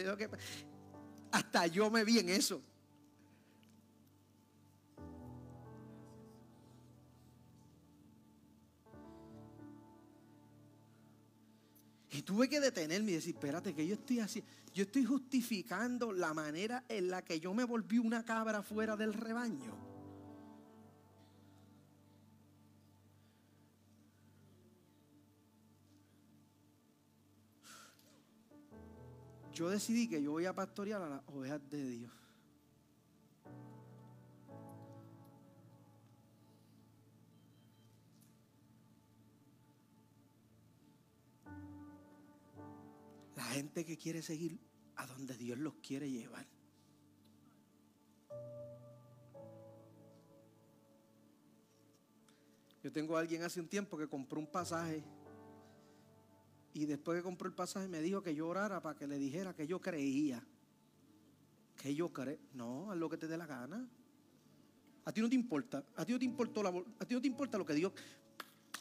hasta 1.33 1.67
yo 1.69 1.91
me 1.91 2.05
vi 2.05 2.19
en 2.19 2.29
eso. 2.29 2.61
Y 12.13 12.23
tuve 12.23 12.49
que 12.49 12.61
detenerme 12.61 13.13
y 13.13 13.15
decir, 13.15 13.35
espérate, 13.35 13.73
que 13.73 13.87
yo 13.87 13.95
estoy 13.95 14.19
haciendo? 14.19 14.51
Yo 14.75 14.83
estoy 14.83 15.05
justificando 15.05 16.13
la 16.13 16.35
manera 16.35 16.85
en 16.89 17.09
la 17.09 17.23
que 17.23 17.39
yo 17.39 17.55
me 17.55 17.65
volví 17.65 17.99
una 17.99 18.25
cabra 18.25 18.63
fuera 18.63 18.97
del 18.97 19.15
rebaño. 19.15 19.91
Yo 29.53 29.69
decidí 29.69 30.09
que 30.09 30.23
yo 30.23 30.33
voy 30.33 30.47
a 30.47 30.55
pastorear 30.55 31.03
a 31.03 31.09
las 31.09 31.23
ovejas 31.29 31.61
de 31.69 31.85
Dios. 31.85 32.20
Gente 43.51 43.85
que 43.85 43.97
quiere 43.97 44.23
seguir 44.23 44.59
a 44.97 45.07
donde 45.07 45.37
Dios 45.37 45.59
los 45.59 45.75
quiere 45.75 46.11
llevar. 46.11 46.47
Yo 52.83 52.91
tengo 52.91 53.17
a 53.17 53.21
alguien 53.21 53.43
hace 53.43 53.61
un 53.61 53.69
tiempo 53.69 53.99
que 53.99 54.09
compró 54.09 54.41
un 54.41 54.47
pasaje 54.47 55.03
y 56.73 56.87
después 56.87 57.19
que 57.19 57.23
compró 57.23 57.49
el 57.49 57.55
pasaje 57.55 57.89
me 57.89 58.01
dijo 58.01 58.23
que 58.23 58.35
yo 58.35 58.49
orara 58.49 58.81
para 58.81 58.99
que 58.99 59.07
le 59.07 59.19
dijera 59.19 59.55
que 59.55 59.67
yo 59.67 59.81
creía. 59.81 60.43
Que 61.77 61.95
yo 61.95 62.13
creo. 62.13 62.39
No, 62.55 62.91
haz 62.91 62.99
lo 62.99 63.09
que 63.09 63.17
te 63.17 63.27
dé 63.27 63.37
la 63.37 63.47
gana. 63.47 63.87
A 65.05 65.13
ti 65.13 65.21
no 65.21 65.29
te 65.29 65.35
importa. 65.35 65.85
A 65.97 66.05
ti 66.05 66.13
no 66.13 66.19
te 66.19 66.25
importó 66.25 66.63
la, 66.63 66.71
a 66.71 67.05
ti 67.05 67.15
no 67.15 67.21
te 67.21 67.27
importa 67.27 67.59
lo 67.59 67.67
que 67.67 67.75
Dios. 67.75 67.93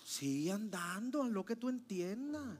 Sigue 0.03 0.51
andando, 0.51 1.23
haz 1.23 1.31
lo 1.31 1.43
que 1.43 1.55
tú 1.55 1.69
entiendas. 1.69 2.57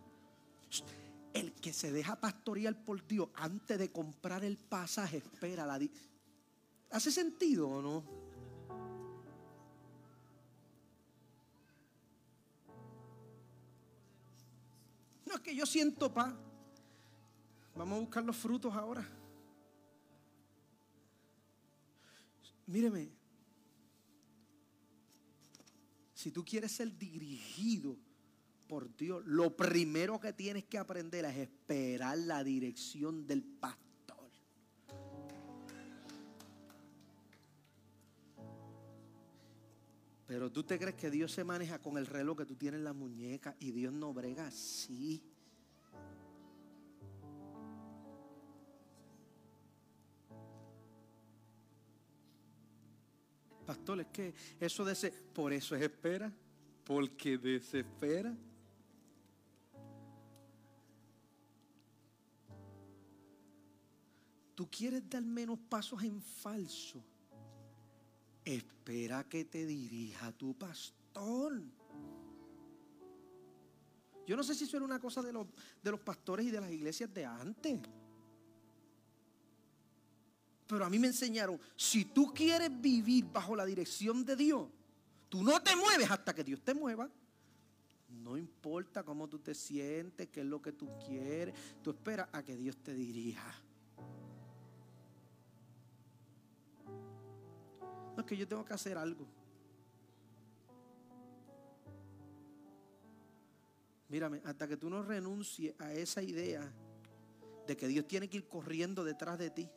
El 1.33 1.53
que 1.53 1.73
se 1.73 1.91
deja 1.91 2.19
pastorear 2.19 2.83
por 2.83 3.05
Dios 3.05 3.29
antes 3.35 3.77
de 3.77 3.91
comprar 3.91 4.43
el 4.43 4.57
pasaje, 4.57 5.17
espera 5.17 5.65
la... 5.65 5.79
¿Hace 6.91 7.11
sentido 7.11 7.69
o 7.69 7.81
no? 7.81 8.03
No 15.25 15.35
es 15.35 15.41
que 15.41 15.55
yo 15.55 15.65
siento 15.67 16.11
paz. 16.11 16.33
Vamos 17.75 17.97
a 17.97 18.01
buscar 18.01 18.23
los 18.23 18.35
frutos 18.35 18.73
ahora. 18.73 19.07
Míreme, 22.65 23.09
si 26.13 26.31
tú 26.31 26.43
quieres 26.43 26.71
ser 26.71 26.97
dirigido 26.97 27.95
por 28.69 28.95
Dios, 28.95 29.25
lo 29.25 29.57
primero 29.57 30.19
que 30.19 30.31
tienes 30.31 30.63
que 30.65 30.77
aprender 30.77 31.25
es 31.25 31.37
esperar 31.37 32.19
la 32.19 32.43
dirección 32.43 33.25
del 33.25 33.41
pastor. 33.41 34.29
Pero 40.27 40.51
tú 40.51 40.63
te 40.63 40.77
crees 40.77 40.93
que 40.93 41.09
Dios 41.09 41.31
se 41.31 41.43
maneja 41.43 41.79
con 41.79 41.97
el 41.97 42.05
reloj 42.05 42.37
que 42.37 42.45
tú 42.45 42.55
tienes 42.55 42.77
en 42.77 42.83
la 42.83 42.93
muñeca 42.93 43.55
y 43.59 43.71
Dios 43.71 43.91
no 43.91 44.13
brega 44.13 44.45
así. 44.45 45.23
Pastor, 53.65 54.01
es 54.01 54.07
que 54.07 54.33
eso 54.59 54.85
de 54.85 54.93
ese, 54.93 55.11
por 55.11 55.53
eso 55.53 55.75
es 55.75 55.81
espera, 55.81 56.31
porque 56.83 57.39
desespera. 57.39 58.37
Tú 64.59 64.69
quieres 64.69 65.09
dar 65.09 65.23
menos 65.23 65.57
pasos 65.57 66.03
en 66.03 66.21
falso, 66.21 67.01
espera 68.43 69.23
que 69.23 69.45
te 69.45 69.65
dirija 69.65 70.33
tu 70.33 70.53
pastor. 70.53 71.61
Yo 74.27 74.35
no 74.35 74.43
sé 74.43 74.53
si 74.53 74.65
eso 74.65 74.75
era 74.75 74.85
una 74.85 74.99
cosa 74.99 75.21
de 75.21 75.31
los, 75.31 75.47
de 75.81 75.91
los 75.91 76.01
pastores 76.01 76.45
y 76.45 76.51
de 76.51 76.59
las 76.59 76.69
iglesias 76.73 77.13
de 77.13 77.23
antes. 77.23 77.79
Pero 80.67 80.83
a 80.83 80.89
mí 80.89 80.99
me 80.99 81.07
enseñaron, 81.07 81.57
si 81.77 82.03
tú 82.03 82.33
quieres 82.33 82.69
vivir 82.81 83.31
bajo 83.31 83.55
la 83.55 83.63
dirección 83.63 84.25
de 84.25 84.35
Dios, 84.35 84.67
tú 85.29 85.41
no 85.41 85.63
te 85.63 85.73
mueves 85.73 86.11
hasta 86.11 86.35
que 86.35 86.43
Dios 86.43 86.61
te 86.61 86.73
mueva. 86.73 87.09
No 88.09 88.35
importa 88.35 89.05
cómo 89.05 89.29
tú 89.29 89.39
te 89.39 89.55
sientes, 89.55 90.27
qué 90.27 90.41
es 90.41 90.45
lo 90.45 90.61
que 90.61 90.73
tú 90.73 90.89
quieres, 91.07 91.55
tú 91.81 91.91
esperas 91.91 92.27
a 92.33 92.43
que 92.43 92.57
Dios 92.57 92.75
te 92.83 92.93
dirija. 92.93 93.68
Es 98.21 98.25
que 98.25 98.37
yo 98.37 98.47
tengo 98.47 98.65
que 98.65 98.73
hacer 98.73 98.97
algo. 98.97 99.27
Mírame, 104.09 104.41
hasta 104.43 104.67
que 104.67 104.77
tú 104.77 104.89
no 104.89 105.03
renuncies 105.03 105.79
a 105.79 105.93
esa 105.93 106.23
idea 106.23 106.71
de 107.67 107.77
que 107.77 107.87
Dios 107.87 108.07
tiene 108.07 108.27
que 108.27 108.37
ir 108.37 108.47
corriendo 108.47 109.03
detrás 109.03 109.37
de 109.37 109.51
ti. 109.51 109.69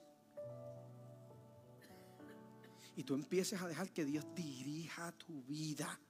Y 2.97 3.05
tú 3.05 3.15
empieces 3.15 3.61
a 3.61 3.69
dejar 3.69 3.91
que 3.93 4.05
Dios 4.05 4.27
dirija 4.35 5.13
tu 5.13 5.43
vida. 5.43 6.01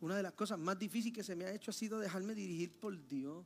Una 0.00 0.16
de 0.16 0.22
las 0.22 0.32
cosas 0.32 0.58
más 0.58 0.78
difíciles 0.78 1.16
que 1.16 1.24
se 1.24 1.34
me 1.34 1.44
ha 1.44 1.52
hecho 1.52 1.72
ha 1.72 1.74
sido 1.74 1.98
dejarme 1.98 2.34
dirigir 2.34 2.72
por 2.78 3.06
Dios. 3.08 3.44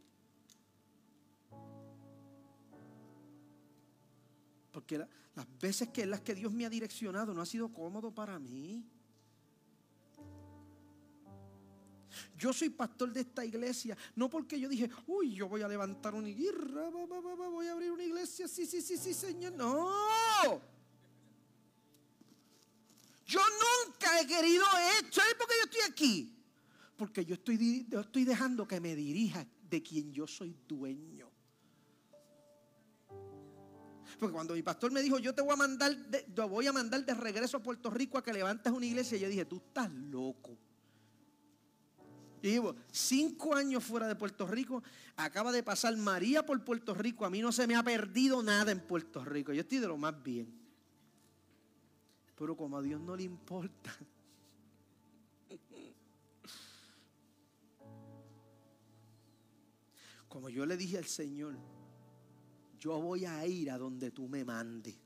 Porque 4.73 4.99
las 4.99 5.59
veces 5.61 5.91
que 5.91 6.07
las 6.07 6.23
que 6.23 6.35
Dios 6.35 6.53
me 6.53 6.67
ha 6.67 6.71
direccionado 6.71 7.33
no 7.33 7.43
ha 7.43 7.47
sido 7.47 7.73
cómodo 7.73 8.13
para 8.13 8.39
mí. 8.39 8.85
Yo 12.37 12.53
soy 12.53 12.71
pastor 12.71 13.13
de 13.13 13.21
esta 13.21 13.45
iglesia, 13.45 13.97
no 14.17 14.29
porque 14.29 14.59
yo 14.59 14.69
dije, 14.69 14.91
uy, 15.07 15.35
yo 15.35 15.49
voy 15.49 15.63
a 15.63 15.69
levantar 15.69 16.15
una 16.15 16.29
iglesia, 16.29 16.59
voy 16.61 17.67
a 17.69 17.73
abrir 17.73 17.91
una 17.91 18.05
iglesia, 18.05 18.49
sí, 18.49 18.67
sí, 18.67 18.83
sí, 18.83 18.97
sí, 18.99 19.15
Señor. 19.15 19.53
No. 19.53 19.91
Yo 23.25 23.41
nunca 23.41 24.21
requerido 24.21 24.65
es. 24.99 25.15
¿Sabes 25.15 25.35
por 25.35 25.47
qué 25.47 25.55
yo 25.59 25.65
estoy 25.65 25.81
aquí? 25.91 26.37
Porque 26.97 27.25
yo 27.25 27.35
estoy, 27.35 27.87
yo 27.89 28.01
estoy 28.01 28.25
dejando 28.25 28.69
que 28.69 28.79
me 28.79 28.95
dirija 28.95 29.47
de 29.71 29.83
quien 29.83 30.13
yo 30.13 30.27
soy 30.27 30.55
dueño. 30.69 31.32
Porque 34.23 34.35
cuando 34.35 34.55
mi 34.55 34.63
pastor 34.63 34.93
me 34.93 35.03
dijo, 35.03 35.19
yo 35.19 35.35
te 35.35 35.43
voy 35.43 35.53
a 35.53 35.57
mandar, 35.57 35.97
de, 35.97 36.25
voy 36.45 36.65
a 36.65 36.73
mandar 36.73 37.05
de 37.05 37.13
regreso 37.13 37.57
a 37.57 37.61
Puerto 37.61 37.91
Rico 37.91 38.17
a 38.17 38.23
que 38.23 38.33
levantes 38.33 38.73
una 38.73 38.87
iglesia, 38.87 39.19
yo 39.19 39.29
dije, 39.29 39.45
tú 39.45 39.57
estás 39.57 39.91
loco. 39.91 40.57
Y 42.41 42.51
llevo 42.51 42.77
cinco 42.93 43.53
años 43.53 43.83
fuera 43.83 44.07
de 44.07 44.15
Puerto 44.15 44.47
Rico. 44.47 44.81
Acaba 45.17 45.51
de 45.51 45.65
pasar 45.65 45.97
María 45.97 46.47
por 46.47 46.63
Puerto 46.63 46.95
Rico. 46.95 47.25
A 47.25 47.31
mí 47.31 47.41
no 47.41 47.51
se 47.51 47.67
me 47.67 47.75
ha 47.75 47.83
perdido 47.83 48.45
nada 48.45 48.71
en 48.71 48.79
Puerto 48.79 49.25
Rico. 49.25 49.53
Yo 49.53 49.63
estoy 49.63 49.79
de 49.79 49.89
lo 49.89 49.97
más 49.97 50.23
bien. 50.23 50.57
Pero 52.37 52.57
como 52.57 52.79
a 52.79 52.83
Dios 52.83 53.01
no 53.01 53.17
le 53.17 53.25
importa. 53.25 53.93
Como 60.29 60.49
yo 60.49 60.65
le 60.65 60.77
dije 60.77 60.97
al 60.97 61.07
Señor, 61.07 61.57
yo 62.83 63.01
voy 63.01 63.25
a 63.25 63.47
ir 63.47 63.71
a 63.71 63.79
donde 63.79 64.11
tú 64.11 64.27
me 64.27 64.45
mandes. 64.45 64.97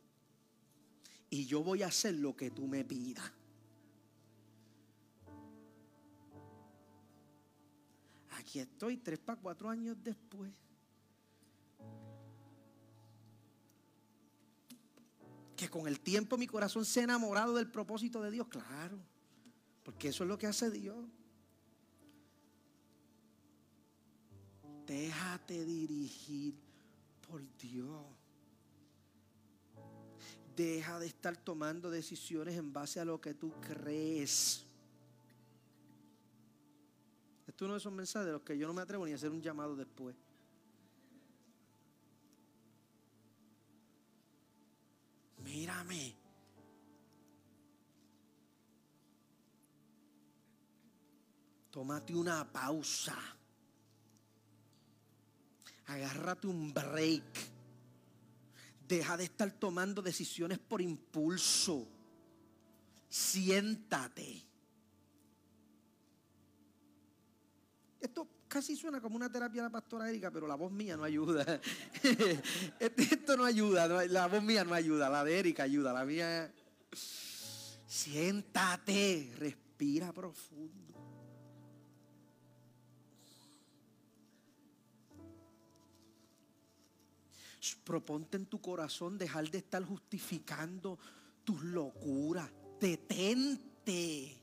Y 1.28 1.44
yo 1.44 1.62
voy 1.62 1.82
a 1.82 1.88
hacer 1.88 2.14
lo 2.14 2.34
que 2.34 2.50
tú 2.50 2.66
me 2.66 2.86
pidas. 2.86 3.30
Aquí 8.30 8.60
estoy 8.60 8.96
tres 8.96 9.18
para 9.18 9.38
cuatro 9.38 9.68
años 9.68 9.94
después. 10.02 10.50
Que 15.54 15.68
con 15.68 15.86
el 15.86 16.00
tiempo 16.00 16.38
mi 16.38 16.46
corazón 16.46 16.86
se 16.86 17.00
ha 17.00 17.04
enamorado 17.04 17.56
del 17.56 17.70
propósito 17.70 18.22
de 18.22 18.30
Dios, 18.30 18.48
claro. 18.48 18.98
Porque 19.82 20.08
eso 20.08 20.24
es 20.24 20.28
lo 20.28 20.38
que 20.38 20.46
hace 20.46 20.70
Dios. 20.70 21.04
Déjate 24.86 25.62
dirigir 25.66 26.65
por 27.28 27.42
Dios. 27.58 28.04
Deja 30.54 30.98
de 30.98 31.06
estar 31.06 31.36
tomando 31.36 31.90
decisiones 31.90 32.56
en 32.56 32.72
base 32.72 32.98
a 32.98 33.04
lo 33.04 33.20
que 33.20 33.34
tú 33.34 33.52
crees. 33.60 34.64
Esto 37.46 37.64
es 37.64 37.66
uno 37.66 37.74
de 37.74 37.78
esos 37.78 37.92
mensajes 37.92 38.26
de 38.26 38.32
los 38.32 38.42
que 38.42 38.56
yo 38.56 38.66
no 38.66 38.74
me 38.74 38.82
atrevo 38.82 39.04
ni 39.04 39.12
a 39.12 39.16
hacer 39.16 39.30
un 39.30 39.42
llamado 39.42 39.76
después. 39.76 40.16
Mírame. 45.42 46.16
Tómate 51.70 52.14
una 52.14 52.50
pausa. 52.50 53.35
Agárrate 55.86 56.46
un 56.46 56.72
break. 56.72 57.24
Deja 58.86 59.16
de 59.16 59.24
estar 59.24 59.50
tomando 59.52 60.02
decisiones 60.02 60.58
por 60.58 60.80
impulso. 60.80 61.86
Siéntate. 63.08 64.42
Esto 68.00 68.28
casi 68.48 68.76
suena 68.76 69.00
como 69.00 69.16
una 69.16 69.30
terapia 69.30 69.62
de 69.62 69.68
la 69.68 69.72
pastora 69.72 70.08
Erika, 70.08 70.30
pero 70.30 70.46
la 70.46 70.54
voz 70.54 70.72
mía 70.72 70.96
no 70.96 71.04
ayuda. 71.04 71.60
Esto 72.80 73.36
no 73.36 73.44
ayuda, 73.44 74.06
la 74.06 74.26
voz 74.28 74.42
mía 74.42 74.64
no 74.64 74.74
ayuda, 74.74 75.08
la 75.08 75.24
de 75.24 75.38
Erika 75.38 75.64
ayuda, 75.64 75.92
la 75.92 76.04
mía... 76.04 76.52
Siéntate, 77.86 79.32
respira 79.38 80.12
profundo. 80.12 81.05
Proponte 87.74 88.36
en 88.36 88.46
tu 88.46 88.60
corazón 88.60 89.18
dejar 89.18 89.50
de 89.50 89.58
estar 89.58 89.84
justificando 89.84 90.98
tus 91.44 91.62
locuras. 91.62 92.50
Detente. 92.80 94.42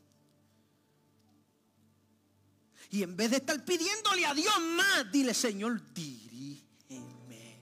Y 2.89 3.01
en 3.01 3.15
vez 3.15 3.31
de 3.31 3.37
estar 3.37 3.63
pidiéndole 3.63 4.25
a 4.25 4.33
Dios 4.33 4.53
más, 4.75 5.11
dile, 5.11 5.33
Señor, 5.33 5.81
dirígeme. 5.93 7.59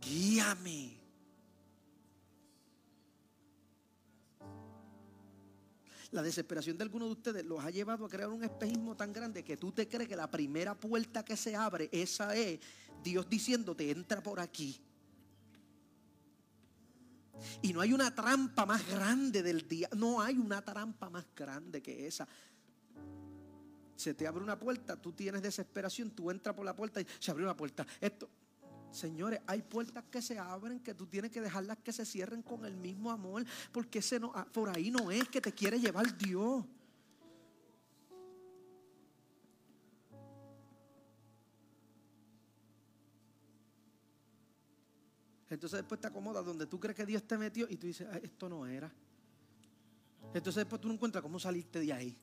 Guíame. 0.00 0.95
La 6.12 6.22
desesperación 6.22 6.76
de 6.76 6.84
algunos 6.84 7.08
de 7.08 7.12
ustedes 7.12 7.44
los 7.44 7.64
ha 7.64 7.70
llevado 7.70 8.04
a 8.04 8.08
crear 8.08 8.28
un 8.28 8.44
espejismo 8.44 8.96
tan 8.96 9.12
grande 9.12 9.42
que 9.42 9.56
tú 9.56 9.72
te 9.72 9.88
crees 9.88 10.08
que 10.08 10.16
la 10.16 10.30
primera 10.30 10.74
puerta 10.74 11.24
que 11.24 11.36
se 11.36 11.56
abre, 11.56 11.88
esa 11.92 12.34
es 12.36 12.60
Dios 13.02 13.28
diciéndote, 13.28 13.90
entra 13.90 14.22
por 14.22 14.40
aquí. 14.40 14.80
Y 17.62 17.72
no 17.72 17.80
hay 17.80 17.92
una 17.92 18.14
trampa 18.14 18.64
más 18.66 18.88
grande 18.88 19.42
del 19.42 19.66
día. 19.68 19.88
No 19.96 20.20
hay 20.20 20.36
una 20.38 20.62
trampa 20.62 21.10
más 21.10 21.26
grande 21.34 21.82
que 21.82 22.06
esa. 22.06 22.26
Se 23.94 24.14
te 24.14 24.26
abre 24.26 24.42
una 24.42 24.58
puerta, 24.58 25.00
tú 25.00 25.12
tienes 25.12 25.42
desesperación, 25.42 26.10
tú 26.10 26.30
entras 26.30 26.54
por 26.54 26.64
la 26.64 26.76
puerta 26.76 27.00
y 27.00 27.06
se 27.18 27.30
abre 27.30 27.44
una 27.44 27.56
puerta. 27.56 27.86
Esto, 28.00 28.28
Señores, 28.96 29.40
hay 29.46 29.60
puertas 29.60 30.04
que 30.10 30.22
se 30.22 30.38
abren 30.38 30.80
que 30.80 30.94
tú 30.94 31.06
tienes 31.06 31.30
que 31.30 31.42
dejarlas 31.42 31.76
que 31.84 31.92
se 31.92 32.06
cierren 32.06 32.40
con 32.40 32.64
el 32.64 32.78
mismo 32.78 33.10
amor, 33.10 33.44
porque 33.70 34.00
ah, 34.32 34.46
por 34.50 34.70
ahí 34.70 34.90
no 34.90 35.10
es 35.10 35.28
que 35.28 35.38
te 35.38 35.52
quiere 35.52 35.78
llevar 35.78 36.16
Dios. 36.16 36.64
Entonces 45.50 45.80
después 45.80 46.00
te 46.00 46.06
acomodas 46.06 46.42
donde 46.46 46.66
tú 46.66 46.80
crees 46.80 46.96
que 46.96 47.04
Dios 47.04 47.22
te 47.22 47.36
metió 47.36 47.66
y 47.68 47.76
tú 47.76 47.86
dices, 47.86 48.08
esto 48.22 48.48
no 48.48 48.66
era. 48.66 48.90
Entonces 50.32 50.62
después 50.62 50.80
tú 50.80 50.88
no 50.88 50.94
encuentras 50.94 51.20
cómo 51.20 51.38
salirte 51.38 51.80
de 51.80 51.92
ahí. 51.92 52.16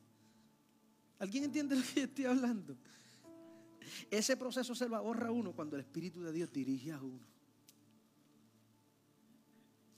¿Alguien 1.20 1.44
entiende 1.44 1.76
lo 1.76 1.84
que 1.84 2.02
yo 2.02 2.06
estoy 2.08 2.26
hablando? 2.26 2.76
Ese 4.10 4.38
proceso 4.38 4.76
se 4.76 4.88
lo 4.88 4.96
ahorra 4.96 5.32
uno 5.32 5.54
cuando 5.54 5.76
el 5.76 5.82
Espíritu 5.82 6.22
de 6.22 6.32
Dios 6.32 6.52
dirige 6.52 6.92
a 6.92 7.02
uno. 7.02 7.34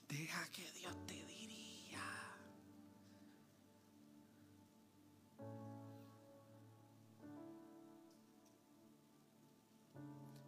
Deja 0.08 0.48
que 0.52 0.72
Dios 0.72 1.06
te 1.08 1.14
dirija. 1.14 2.36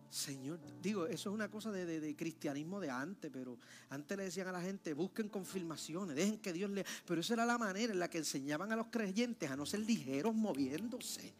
Señor, 0.09 0.59
digo, 0.81 1.05
eso 1.05 1.29
es 1.29 1.33
una 1.33 1.49
cosa 1.49 1.71
de, 1.71 2.15
cristianismo 2.15 2.79
de 2.79 2.89
antes, 2.89 3.29
pero 3.31 3.57
antes 3.89 4.17
le 4.17 4.23
decían 4.25 4.47
a 4.47 4.51
la 4.51 4.61
gente, 4.61 4.93
busquen 4.93 5.29
confirmaciones, 5.29 6.15
dejen 6.15 6.39
que 6.39 6.53
Dios 6.53 6.69
le... 6.71 6.85
Pero 7.05 7.21
esa 7.21 7.33
era 7.33 7.45
la 7.45 7.57
manera 7.57 7.93
en 7.93 7.99
la 7.99 8.09
que 8.09 8.19
enseñaban 8.19 8.71
a 8.71 8.75
los 8.75 8.88
creyentes 8.88 9.49
a 9.49 9.55
no 9.55 9.65
ser 9.65 9.81
ligeros 9.81 10.33
moviéndose. 10.33 11.33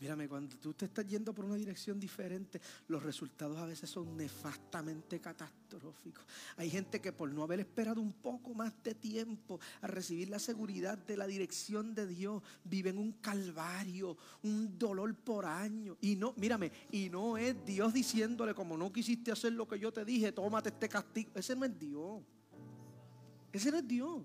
Mírame, 0.00 0.28
cuando 0.28 0.56
tú 0.56 0.74
te 0.74 0.84
estás 0.84 1.06
yendo 1.06 1.32
por 1.32 1.46
una 1.46 1.54
dirección 1.54 1.98
diferente, 1.98 2.60
los 2.88 3.02
resultados 3.02 3.56
a 3.58 3.64
veces 3.64 3.88
son 3.88 4.16
nefastamente 4.16 5.20
catastróficos. 5.20 6.24
Hay 6.58 6.68
gente 6.68 7.00
que 7.00 7.12
por 7.12 7.32
no 7.32 7.42
haber 7.42 7.60
esperado 7.60 8.02
un 8.02 8.12
poco 8.12 8.52
más 8.52 8.74
de 8.82 8.94
tiempo 8.94 9.58
a 9.80 9.86
recibir 9.86 10.28
la 10.28 10.38
seguridad 10.38 10.98
de 10.98 11.16
la 11.16 11.26
dirección 11.26 11.94
de 11.94 12.06
Dios, 12.06 12.42
viven 12.64 12.98
un 12.98 13.12
calvario, 13.12 14.18
un 14.42 14.78
dolor 14.78 15.14
por 15.14 15.46
año. 15.46 15.96
Y 16.02 16.16
no, 16.16 16.34
mírame, 16.36 16.70
y 16.92 17.08
no 17.08 17.38
es 17.38 17.56
Dios 17.64 17.94
diciéndole, 17.94 18.54
como 18.54 18.76
no 18.76 18.92
quisiste 18.92 19.32
hacer 19.32 19.52
lo 19.54 19.66
que 19.66 19.78
yo 19.78 19.92
te 19.92 20.04
dije, 20.04 20.30
tómate 20.30 20.68
este 20.68 20.90
castigo. 20.90 21.30
Ese 21.34 21.56
no 21.56 21.64
es 21.64 21.78
Dios. 21.78 22.22
Ese 23.50 23.70
no 23.70 23.78
es 23.78 23.88
Dios 23.88 24.22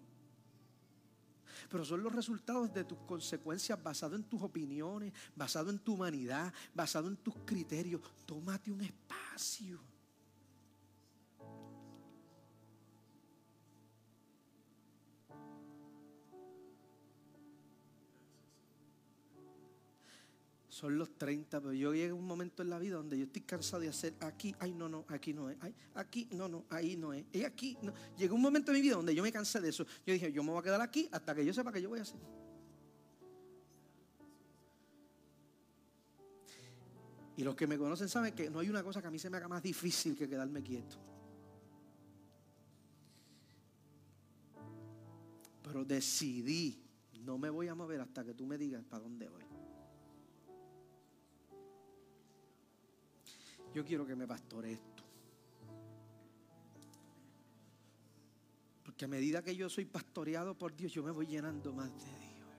pero 1.71 1.85
son 1.85 2.03
los 2.03 2.13
resultados 2.13 2.73
de 2.73 2.83
tus 2.83 2.97
consecuencias 2.99 3.81
basados 3.81 4.19
en 4.19 4.25
tus 4.25 4.41
opiniones, 4.41 5.13
basado 5.35 5.69
en 5.69 5.79
tu 5.79 5.93
humanidad, 5.93 6.53
basado 6.75 7.07
en 7.07 7.15
tus 7.15 7.33
criterios. 7.45 8.01
Tómate 8.25 8.71
un 8.71 8.81
espacio. 8.81 9.90
Son 20.81 20.97
los 20.97 21.15
30, 21.15 21.61
pero 21.61 21.73
yo 21.73 21.93
llegué 21.93 22.09
a 22.09 22.15
un 22.15 22.25
momento 22.25 22.63
en 22.63 22.71
la 22.71 22.79
vida 22.79 22.95
donde 22.95 23.15
yo 23.15 23.25
estoy 23.25 23.43
cansado 23.43 23.83
de 23.83 23.89
hacer 23.89 24.15
aquí, 24.19 24.55
ay, 24.57 24.73
no, 24.73 24.89
no, 24.89 25.05
aquí 25.09 25.31
no 25.31 25.47
es, 25.47 25.55
ay, 25.61 25.75
aquí, 25.93 26.27
no, 26.31 26.47
no, 26.47 26.65
ahí 26.71 26.97
no 26.97 27.13
es, 27.13 27.23
y 27.31 27.43
aquí, 27.43 27.77
no. 27.83 27.93
Llegó 28.17 28.33
un 28.33 28.41
momento 28.41 28.71
en 28.71 28.77
mi 28.77 28.81
vida 28.81 28.95
donde 28.95 29.13
yo 29.13 29.21
me 29.21 29.31
cansé 29.31 29.61
de 29.61 29.69
eso. 29.69 29.85
Yo 30.07 30.13
dije, 30.13 30.31
yo 30.31 30.43
me 30.43 30.49
voy 30.49 30.59
a 30.59 30.63
quedar 30.63 30.81
aquí 30.81 31.07
hasta 31.11 31.35
que 31.35 31.45
yo 31.45 31.53
sepa 31.53 31.71
que 31.71 31.83
yo 31.83 31.89
voy 31.89 31.99
a 31.99 32.01
hacer. 32.01 32.19
Y 37.37 37.43
los 37.43 37.55
que 37.55 37.67
me 37.67 37.77
conocen 37.77 38.09
saben 38.09 38.33
que 38.33 38.49
no 38.49 38.57
hay 38.57 38.69
una 38.69 38.81
cosa 38.81 39.01
que 39.01 39.07
a 39.07 39.11
mí 39.11 39.19
se 39.19 39.29
me 39.29 39.37
haga 39.37 39.47
más 39.47 39.61
difícil 39.61 40.17
que 40.17 40.27
quedarme 40.27 40.63
quieto. 40.63 40.95
Pero 45.61 45.85
decidí, 45.85 46.83
no 47.23 47.37
me 47.37 47.51
voy 47.51 47.67
a 47.67 47.75
mover 47.75 48.01
hasta 48.01 48.25
que 48.25 48.33
tú 48.33 48.47
me 48.47 48.57
digas 48.57 48.83
para 48.83 49.03
dónde 49.03 49.29
voy. 49.29 49.50
Yo 53.73 53.85
quiero 53.85 54.05
que 54.05 54.15
me 54.15 54.27
pastore 54.27 54.73
esto. 54.73 55.03
Porque 58.83 59.05
a 59.05 59.07
medida 59.07 59.41
que 59.41 59.55
yo 59.55 59.69
soy 59.69 59.85
pastoreado 59.85 60.57
por 60.57 60.75
Dios, 60.75 60.91
yo 60.91 61.03
me 61.03 61.11
voy 61.11 61.27
llenando 61.27 61.71
más 61.73 61.89
de 61.89 62.19
Dios. 62.19 62.30